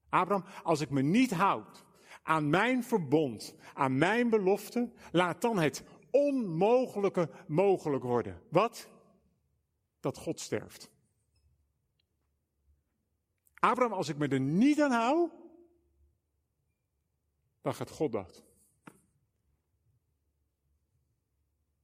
Abraham, 0.09 0.45
als 0.63 0.81
ik 0.81 0.91
me 0.91 1.03
niet 1.03 1.33
houd 1.33 1.87
aan 2.29 2.51
mijn 2.51 2.85
verbond, 2.85 3.55
aan 3.75 3.99
mijn 3.99 4.31
belofte, 4.31 4.93
laat 5.13 5.41
dan 5.41 5.59
het 5.59 5.85
onmogelijke 6.11 7.31
mogelijk 7.47 8.05
worden. 8.05 8.43
Wat? 8.49 8.89
Dat 10.01 10.19
God 10.19 10.41
sterft. 10.41 10.91
Abraham, 13.55 13.93
als 13.93 14.09
ik 14.09 14.17
me 14.17 14.29
er 14.29 14.41
niet 14.41 14.81
aan 14.81 14.91
hou, 14.91 15.31
dan 17.61 17.75
gaat 17.75 17.91
God 17.91 18.13
dat. 18.13 18.45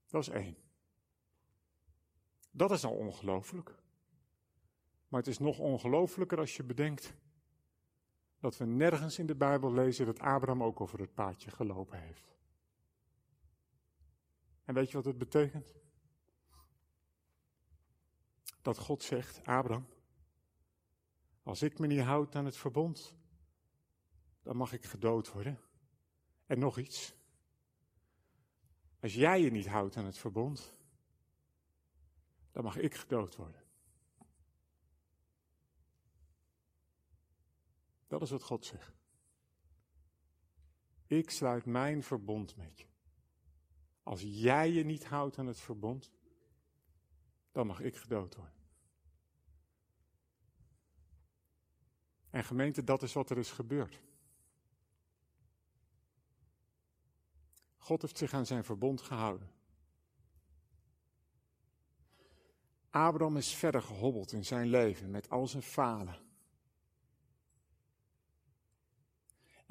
Dat 0.07 0.23
is 0.23 0.29
één. 0.29 0.57
Dat 2.51 2.71
is 2.71 2.85
al 2.85 2.95
ongelooflijk. 2.95 3.75
Maar 5.09 5.21
het 5.21 5.29
is 5.29 5.39
nog 5.39 5.59
ongelooflijker 5.59 6.39
als 6.39 6.57
je 6.57 6.63
bedenkt 6.63 7.15
dat 8.45 8.57
we 8.57 8.65
nergens 8.65 9.19
in 9.19 9.27
de 9.27 9.35
Bijbel 9.35 9.73
lezen 9.73 10.07
dat 10.07 10.19
Abraham 10.19 10.63
ook 10.63 10.81
over 10.81 11.01
het 11.01 11.15
paadje 11.15 11.51
gelopen 11.51 11.99
heeft. 11.99 12.37
En 14.65 14.75
weet 14.75 14.91
je 14.91 14.97
wat 14.97 15.05
het 15.05 15.19
betekent? 15.19 15.75
Dat 18.63 18.79
God 18.79 19.03
zegt, 19.03 19.47
Abraham, 19.47 19.87
als 21.43 21.63
ik 21.63 21.79
me 21.79 21.87
niet 21.87 22.01
houd 22.01 22.35
aan 22.35 22.45
het 22.45 22.57
verbond, 22.57 23.15
dan 24.43 24.57
mag 24.57 24.73
ik 24.73 24.85
gedood 24.85 25.33
worden. 25.33 25.61
En 26.47 26.59
nog 26.59 26.79
iets. 26.79 27.15
Als 29.01 29.15
jij 29.15 29.41
je 29.41 29.51
niet 29.51 29.67
houdt 29.67 29.97
aan 29.97 30.05
het 30.05 30.19
verbond, 30.19 30.79
dan 32.53 32.65
mag 32.65 32.77
ik 32.77 32.95
gedood 32.95 33.37
worden. 33.37 33.64
Dat 38.15 38.23
is 38.23 38.31
wat 38.31 38.43
God 38.43 38.65
zegt. 38.65 38.93
Ik 41.07 41.31
sluit 41.31 41.65
mijn 41.65 42.03
verbond 42.03 42.57
met 42.57 42.79
je. 42.79 42.87
Als 44.03 44.23
jij 44.23 44.71
je 44.71 44.85
niet 44.85 45.05
houdt 45.05 45.39
aan 45.39 45.47
het 45.47 45.61
verbond, 45.61 46.13
dan 47.53 47.67
mag 47.67 47.81
ik 47.81 47.97
gedood 47.97 48.35
worden. 48.35 48.55
En 52.31 52.45
gemeente, 52.45 52.85
dat 52.85 53.03
is 53.03 53.13
wat 53.13 53.31
er 53.31 53.39
is 53.39 53.51
gebeurd. 53.51 54.03
God 57.77 58.03
heeft 58.03 58.19
zich 58.19 58.33
aan 58.33 58.47
zijn 58.47 58.65
verbond 58.65 59.01
gehouden. 59.01 59.51
Abraham 62.91 63.37
is 63.37 63.55
verder 63.55 63.83
gehobbeld 63.83 64.33
in 64.33 64.45
zijn 64.45 64.67
leven 64.67 65.11
met 65.11 65.31
al 65.31 65.47
zijn 65.47 65.63
falen. 65.63 66.33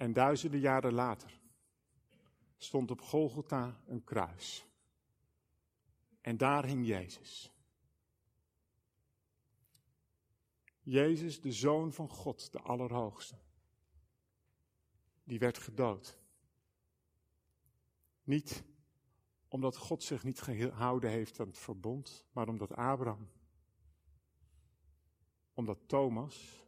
En 0.03 0.13
duizenden 0.13 0.59
jaren 0.59 0.93
later 0.93 1.39
stond 2.57 2.91
op 2.91 3.01
Golgotha 3.01 3.81
een 3.85 4.03
kruis. 4.03 4.65
En 6.21 6.37
daar 6.37 6.65
hing 6.65 6.87
Jezus. 6.87 7.51
Jezus, 10.81 11.41
de 11.41 11.51
Zoon 11.51 11.93
van 11.93 12.09
God, 12.09 12.51
de 12.51 12.59
Allerhoogste. 12.59 13.35
Die 15.23 15.39
werd 15.39 15.57
gedood. 15.57 16.19
Niet 18.23 18.63
omdat 19.47 19.77
God 19.77 20.03
zich 20.03 20.23
niet 20.23 20.41
gehouden 20.41 21.09
heeft 21.09 21.39
aan 21.39 21.47
het 21.47 21.57
verbond, 21.57 22.25
maar 22.31 22.47
omdat 22.47 22.75
Abraham, 22.75 23.29
omdat 25.53 25.79
Thomas, 25.87 26.62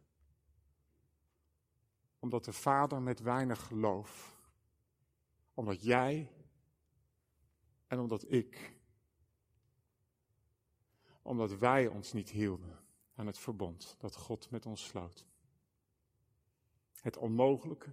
omdat 2.26 2.44
de 2.44 2.52
vader 2.52 3.02
met 3.02 3.20
weinig 3.20 3.66
geloof, 3.66 4.40
omdat 5.54 5.82
jij 5.82 6.32
en 7.86 7.98
omdat 7.98 8.30
ik, 8.32 8.76
omdat 11.22 11.58
wij 11.58 11.86
ons 11.86 12.12
niet 12.12 12.30
hielden 12.30 12.84
aan 13.14 13.26
het 13.26 13.38
verbond 13.38 13.96
dat 13.98 14.16
God 14.16 14.50
met 14.50 14.66
ons 14.66 14.84
sloot. 14.84 15.26
Het 17.00 17.16
onmogelijke 17.16 17.92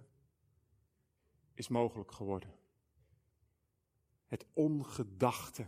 is 1.52 1.68
mogelijk 1.68 2.12
geworden. 2.12 2.54
Het 4.26 4.46
ongedachte 4.52 5.66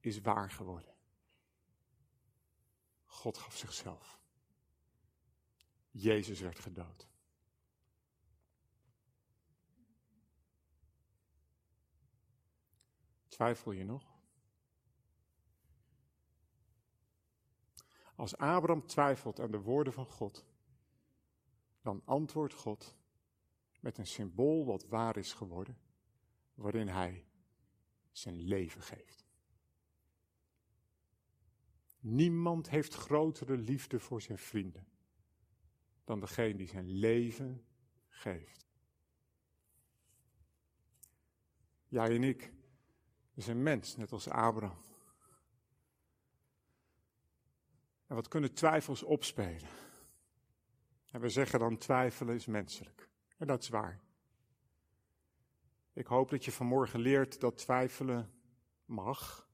is 0.00 0.20
waar 0.20 0.50
geworden. 0.50 0.94
God 3.04 3.38
gaf 3.38 3.56
zichzelf. 3.56 4.20
Jezus 5.90 6.40
werd 6.40 6.58
gedood. 6.58 7.14
Twijfel 13.36 13.72
je 13.72 13.84
nog? 13.84 14.14
Als 18.14 18.36
Abraham 18.36 18.86
twijfelt 18.86 19.40
aan 19.40 19.50
de 19.50 19.60
woorden 19.60 19.92
van 19.92 20.06
God, 20.06 20.46
dan 21.80 22.02
antwoordt 22.04 22.54
God 22.54 22.96
met 23.80 23.98
een 23.98 24.06
symbool 24.06 24.64
wat 24.64 24.88
waar 24.88 25.16
is 25.16 25.32
geworden, 25.32 25.78
waarin 26.54 26.88
hij 26.88 27.26
zijn 28.12 28.40
leven 28.40 28.82
geeft. 28.82 29.24
Niemand 32.00 32.68
heeft 32.68 32.94
grotere 32.94 33.56
liefde 33.56 34.00
voor 34.00 34.22
zijn 34.22 34.38
vrienden 34.38 34.88
dan 36.04 36.20
degene 36.20 36.56
die 36.56 36.68
zijn 36.68 36.90
leven 36.90 37.66
geeft. 38.08 38.66
Jij 41.88 42.14
en 42.14 42.22
ik, 42.22 42.55
we 43.36 43.42
zijn 43.42 43.62
mens, 43.62 43.96
net 43.96 44.12
als 44.12 44.28
Abraham. 44.28 44.78
En 48.06 48.14
wat 48.14 48.28
kunnen 48.28 48.54
twijfels 48.54 49.02
opspelen? 49.02 49.68
En 51.10 51.20
we 51.20 51.28
zeggen 51.28 51.58
dan 51.58 51.78
twijfelen 51.78 52.34
is 52.34 52.46
menselijk. 52.46 53.08
En 53.36 53.46
dat 53.46 53.62
is 53.62 53.68
waar. 53.68 54.00
Ik 55.92 56.06
hoop 56.06 56.30
dat 56.30 56.44
je 56.44 56.52
vanmorgen 56.52 57.00
leert 57.00 57.40
dat 57.40 57.58
twijfelen 57.58 58.32
mag. 58.84 59.48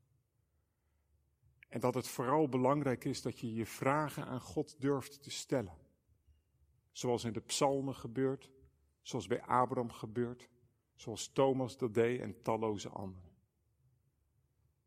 En 1.68 1.80
dat 1.80 1.94
het 1.94 2.08
vooral 2.08 2.48
belangrijk 2.48 3.04
is 3.04 3.22
dat 3.22 3.38
je 3.38 3.54
je 3.54 3.66
vragen 3.66 4.26
aan 4.26 4.40
God 4.40 4.80
durft 4.80 5.22
te 5.22 5.30
stellen. 5.30 5.78
Zoals 6.92 7.24
in 7.24 7.32
de 7.32 7.40
psalmen 7.40 7.94
gebeurt, 7.94 8.50
zoals 9.00 9.26
bij 9.26 9.42
Abraham 9.42 9.90
gebeurt, 9.90 10.48
zoals 10.94 11.32
Thomas 11.32 11.76
dat 11.76 11.94
deed 11.94 12.20
en 12.20 12.42
talloze 12.42 12.88
anderen. 12.88 13.31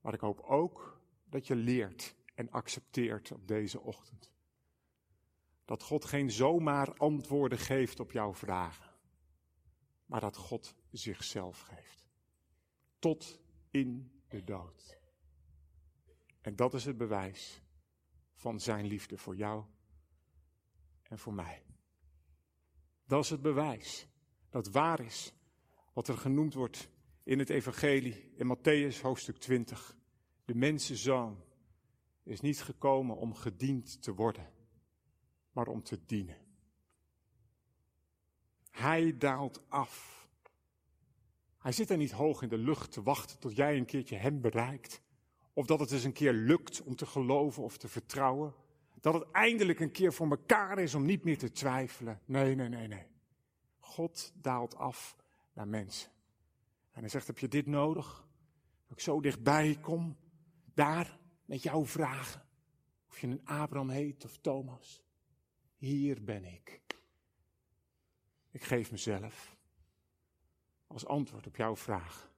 Maar 0.06 0.14
ik 0.14 0.20
hoop 0.20 0.40
ook 0.40 1.02
dat 1.30 1.48
je 1.48 1.56
leert 1.56 2.16
en 2.36 2.52
accepteert 2.52 3.32
op 3.32 3.48
deze 3.48 3.82
ochtend. 3.82 4.32
Dat 5.66 5.84
God 5.84 6.06
geen 6.06 6.32
zomaar 6.32 6.94
antwoorden 6.98 7.58
geeft 7.58 8.00
op 8.00 8.12
jouw 8.12 8.34
vragen, 8.34 8.92
maar 10.06 10.20
dat 10.20 10.38
God 10.38 10.76
zichzelf 10.92 11.60
geeft. 11.60 12.08
Tot 13.00 13.40
in 13.72 14.22
de 14.28 14.44
dood. 14.44 15.00
En 16.42 16.56
dat 16.56 16.74
is 16.74 16.86
het 16.86 16.98
bewijs 16.98 17.62
van 18.34 18.60
zijn 18.60 18.86
liefde 18.86 19.18
voor 19.18 19.36
jou 19.36 19.64
en 21.04 21.18
voor 21.18 21.34
mij. 21.34 21.64
Dat 23.06 23.24
is 23.24 23.30
het 23.30 23.42
bewijs 23.42 24.08
dat 24.50 24.68
waar 24.68 25.00
is 25.00 25.34
wat 25.94 26.08
er 26.08 26.18
genoemd 26.18 26.54
wordt 26.54 26.90
in 27.26 27.40
het 27.40 27.50
Evangelie 27.50 28.32
in 28.36 28.58
Matthäus 28.58 29.02
hoofdstuk 29.02 29.38
20. 29.38 29.96
De 30.46 30.56
mensenzoon 30.56 31.44
is 32.24 32.42
niet 32.42 32.62
gekomen 32.62 33.18
om 33.18 33.34
gediend 33.34 34.02
te 34.02 34.14
worden, 34.14 34.52
maar 35.52 35.68
om 35.68 35.84
te 35.84 36.06
dienen. 36.06 36.38
Hij 38.72 39.18
daalt 39.18 39.62
af. 39.70 40.28
Hij 41.58 41.72
zit 41.72 41.90
er 41.90 41.98
niet 41.98 42.12
hoog 42.12 42.42
in 42.42 42.50
de 42.50 42.58
lucht 42.58 42.92
te 42.92 43.04
wachten 43.04 43.40
tot 43.40 43.56
jij 43.56 43.78
een 43.78 43.86
keertje 43.86 44.16
hem 44.16 44.42
bereikt. 44.42 45.02
Of 45.54 45.66
dat 45.66 45.80
het 45.80 45.92
eens 45.92 46.04
een 46.04 46.14
keer 46.14 46.34
lukt 46.34 46.82
om 46.82 46.96
te 46.96 47.06
geloven 47.06 47.64
of 47.64 47.78
te 47.78 47.88
vertrouwen. 47.88 48.54
Dat 49.02 49.14
het 49.14 49.32
eindelijk 49.32 49.80
een 49.80 49.92
keer 49.92 50.14
voor 50.14 50.30
elkaar 50.30 50.80
is 50.80 50.94
om 50.94 51.06
niet 51.06 51.24
meer 51.24 51.38
te 51.38 51.52
twijfelen. 51.52 52.22
Nee, 52.26 52.56
nee, 52.56 52.70
nee, 52.70 52.88
nee. 52.88 53.08
God 53.80 54.34
daalt 54.36 54.76
af 54.76 55.16
naar 55.54 55.68
mensen. 55.68 56.14
En 56.96 57.02
hij 57.02 57.10
zegt, 57.10 57.28
heb 57.28 57.38
je 57.38 57.48
dit 57.48 57.66
nodig? 57.66 58.28
Dat 58.88 58.98
ik 58.98 59.04
zo 59.04 59.22
dichtbij 59.22 59.78
kom? 59.82 60.18
Daar? 60.74 61.20
met 61.46 61.64
jouw 61.64 61.86
vragen. 61.86 62.44
Of 63.10 63.20
je 63.20 63.28
een 63.28 63.46
Abraham 63.46 63.90
heet 63.90 64.26
of 64.26 64.38
Thomas. 64.38 65.04
Hier 65.78 66.24
ben 66.24 66.46
ik. 66.46 66.82
Ik 68.52 68.64
geef 68.64 68.92
mezelf 68.92 69.58
als 70.88 71.06
antwoord 71.06 71.48
op 71.48 71.56
jouw 71.56 71.76
vraag. 71.76 72.34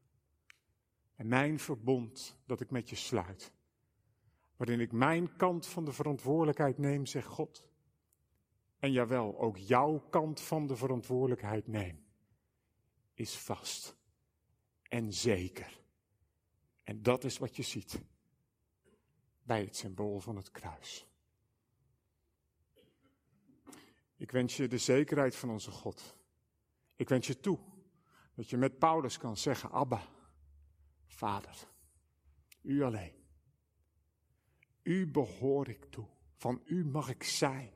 En 1.15 1.27
mijn 1.27 1.59
verbond 1.59 2.37
dat 2.45 2.61
ik 2.61 2.71
met 2.71 2.89
je 2.89 2.95
sluit. 2.95 3.51
Waarin 4.55 4.79
ik 4.79 4.91
mijn 4.91 5.35
kant 5.35 5.67
van 5.67 5.85
de 5.85 5.91
verantwoordelijkheid 5.91 6.77
neem, 6.77 7.05
zegt 7.05 7.27
God. 7.27 7.67
En 8.79 8.91
jawel, 8.91 9.39
ook 9.39 9.57
jouw 9.57 9.99
kant 10.09 10.41
van 10.41 10.67
de 10.67 10.75
verantwoordelijkheid 10.75 11.67
neem. 11.67 12.05
Is 13.13 13.37
vast 13.37 13.96
en 14.89 15.13
zeker. 15.13 15.79
En 16.83 17.01
dat 17.01 17.23
is 17.23 17.37
wat 17.37 17.55
je 17.55 17.63
ziet 17.63 18.01
bij 19.43 19.61
het 19.61 19.75
symbool 19.75 20.19
van 20.19 20.35
het 20.35 20.51
kruis. 20.51 21.05
Ik 24.15 24.31
wens 24.31 24.57
je 24.57 24.67
de 24.67 24.77
zekerheid 24.77 25.35
van 25.35 25.49
onze 25.49 25.71
God. 25.71 26.15
Ik 26.95 27.09
wens 27.09 27.27
je 27.27 27.39
toe 27.39 27.59
dat 28.33 28.49
je 28.49 28.57
met 28.57 28.79
Paulus 28.79 29.17
kan 29.17 29.37
zeggen, 29.37 29.71
Abba, 29.71 30.01
Vader, 31.05 31.67
u 32.61 32.83
alleen. 32.83 33.13
U 34.83 35.07
behoor 35.07 35.69
ik 35.69 35.85
toe. 35.85 36.07
Van 36.35 36.61
u 36.65 36.85
mag 36.85 37.09
ik 37.09 37.23
zijn. 37.23 37.71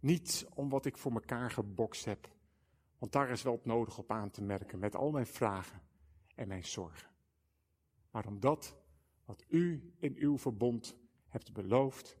Niet 0.00 0.46
om 0.54 0.68
wat 0.68 0.86
ik 0.86 0.98
voor 0.98 1.12
mekaar 1.12 1.50
gebokst 1.50 2.04
heb. 2.04 2.28
Want 2.98 3.12
daar 3.12 3.30
is 3.30 3.42
wel 3.42 3.52
het 3.52 3.64
nodig 3.64 3.98
op 3.98 4.10
aan 4.10 4.30
te 4.30 4.42
merken 4.42 4.78
met 4.78 4.94
al 4.94 5.10
mijn 5.10 5.26
vragen 5.26 5.82
en 6.40 6.48
mijn 6.48 6.64
zorgen. 6.64 7.10
Maar 8.10 8.26
omdat 8.26 8.76
wat 9.24 9.44
u 9.48 9.94
in 9.98 10.16
uw 10.16 10.38
verbond 10.38 10.96
hebt 11.26 11.52
beloofd 11.52 12.18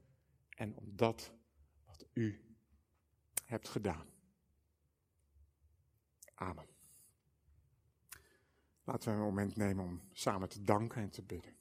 en 0.48 0.76
om 0.76 0.96
dat 0.96 1.32
wat 1.86 2.06
u 2.12 2.44
hebt 3.44 3.68
gedaan. 3.68 4.06
Amen. 6.34 6.66
Laten 8.84 9.10
we 9.10 9.18
een 9.18 9.24
moment 9.24 9.56
nemen 9.56 9.84
om 9.84 10.02
samen 10.12 10.48
te 10.48 10.62
danken 10.62 11.02
en 11.02 11.10
te 11.10 11.22
bidden. 11.22 11.56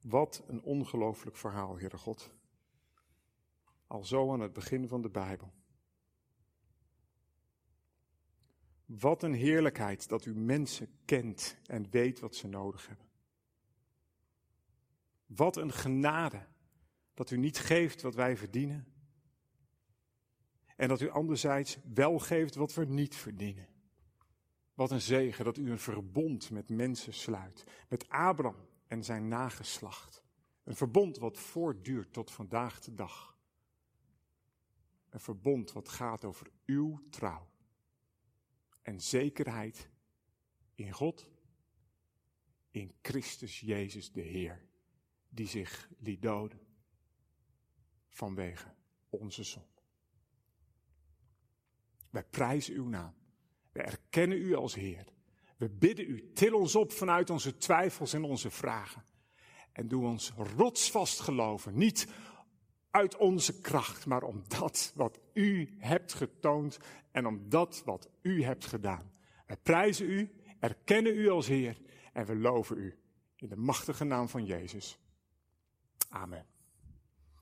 Wat 0.00 0.42
een 0.46 0.62
ongelooflijk 0.62 1.36
verhaal, 1.36 1.78
Heere 1.78 1.98
God. 1.98 2.30
Al 3.86 4.04
zo 4.04 4.32
aan 4.32 4.40
het 4.40 4.52
begin 4.52 4.88
van 4.88 5.02
de 5.02 5.10
Bijbel. 5.10 5.52
Wat 8.98 9.22
een 9.22 9.34
heerlijkheid 9.34 10.08
dat 10.08 10.24
u 10.24 10.34
mensen 10.34 10.88
kent 11.04 11.56
en 11.66 11.90
weet 11.90 12.20
wat 12.20 12.34
ze 12.34 12.48
nodig 12.48 12.86
hebben. 12.86 13.06
Wat 15.26 15.56
een 15.56 15.72
genade 15.72 16.46
dat 17.14 17.30
u 17.30 17.36
niet 17.36 17.58
geeft 17.58 18.02
wat 18.02 18.14
wij 18.14 18.36
verdienen. 18.36 18.86
En 20.76 20.88
dat 20.88 21.00
u 21.00 21.08
anderzijds 21.08 21.78
wel 21.94 22.18
geeft 22.18 22.54
wat 22.54 22.74
we 22.74 22.84
niet 22.84 23.14
verdienen. 23.14 23.68
Wat 24.74 24.90
een 24.90 25.00
zegen 25.00 25.44
dat 25.44 25.56
u 25.56 25.70
een 25.70 25.78
verbond 25.78 26.50
met 26.50 26.68
mensen 26.68 27.14
sluit. 27.14 27.64
Met 27.88 28.08
Abraham 28.08 28.68
en 28.86 29.04
zijn 29.04 29.28
nageslacht. 29.28 30.22
Een 30.64 30.76
verbond 30.76 31.18
wat 31.18 31.38
voortduurt 31.38 32.12
tot 32.12 32.30
vandaag 32.30 32.80
de 32.80 32.94
dag. 32.94 33.36
Een 35.08 35.20
verbond 35.20 35.72
wat 35.72 35.88
gaat 35.88 36.24
over 36.24 36.50
uw 36.66 37.02
trouw. 37.10 37.51
En 38.82 39.00
zekerheid 39.00 39.88
in 40.74 40.92
God, 40.92 41.28
in 42.70 42.92
Christus 43.02 43.60
Jezus 43.60 44.12
de 44.12 44.20
Heer, 44.20 44.66
die 45.28 45.46
zich 45.46 45.88
liet 45.98 46.22
doden 46.22 46.60
vanwege 48.08 48.74
onze 49.08 49.42
zon. 49.42 49.66
Wij 52.10 52.24
prijzen 52.24 52.74
uw 52.74 52.88
naam. 52.88 53.14
We 53.72 53.82
erkennen 53.82 54.38
u 54.38 54.54
als 54.54 54.74
Heer. 54.74 55.04
We 55.56 55.68
bidden 55.68 56.10
u, 56.10 56.32
til 56.32 56.54
ons 56.54 56.76
op 56.76 56.92
vanuit 56.92 57.30
onze 57.30 57.56
twijfels 57.56 58.12
en 58.12 58.24
onze 58.24 58.50
vragen. 58.50 59.04
En 59.72 59.88
doe 59.88 60.04
ons 60.04 60.32
rotsvast 60.56 61.20
geloven. 61.20 61.78
Niet 61.78 62.06
uit 62.92 63.16
onze 63.16 63.60
kracht, 63.60 64.06
maar 64.06 64.22
om 64.22 64.42
dat 64.48 64.92
wat 64.94 65.18
u 65.32 65.76
hebt 65.78 66.12
getoond 66.12 66.78
en 67.10 67.26
om 67.26 67.48
dat 67.48 67.82
wat 67.84 68.08
u 68.22 68.42
hebt 68.42 68.66
gedaan. 68.66 69.12
We 69.46 69.56
prijzen 69.62 70.10
u, 70.10 70.32
erkennen 70.60 71.16
u 71.16 71.28
als 71.28 71.46
Heer 71.46 71.80
en 72.12 72.26
we 72.26 72.36
loven 72.36 72.78
u 72.78 72.98
in 73.36 73.48
de 73.48 73.56
machtige 73.56 74.04
naam 74.04 74.28
van 74.28 74.44
Jezus. 74.44 74.98
Amen. 76.08 76.46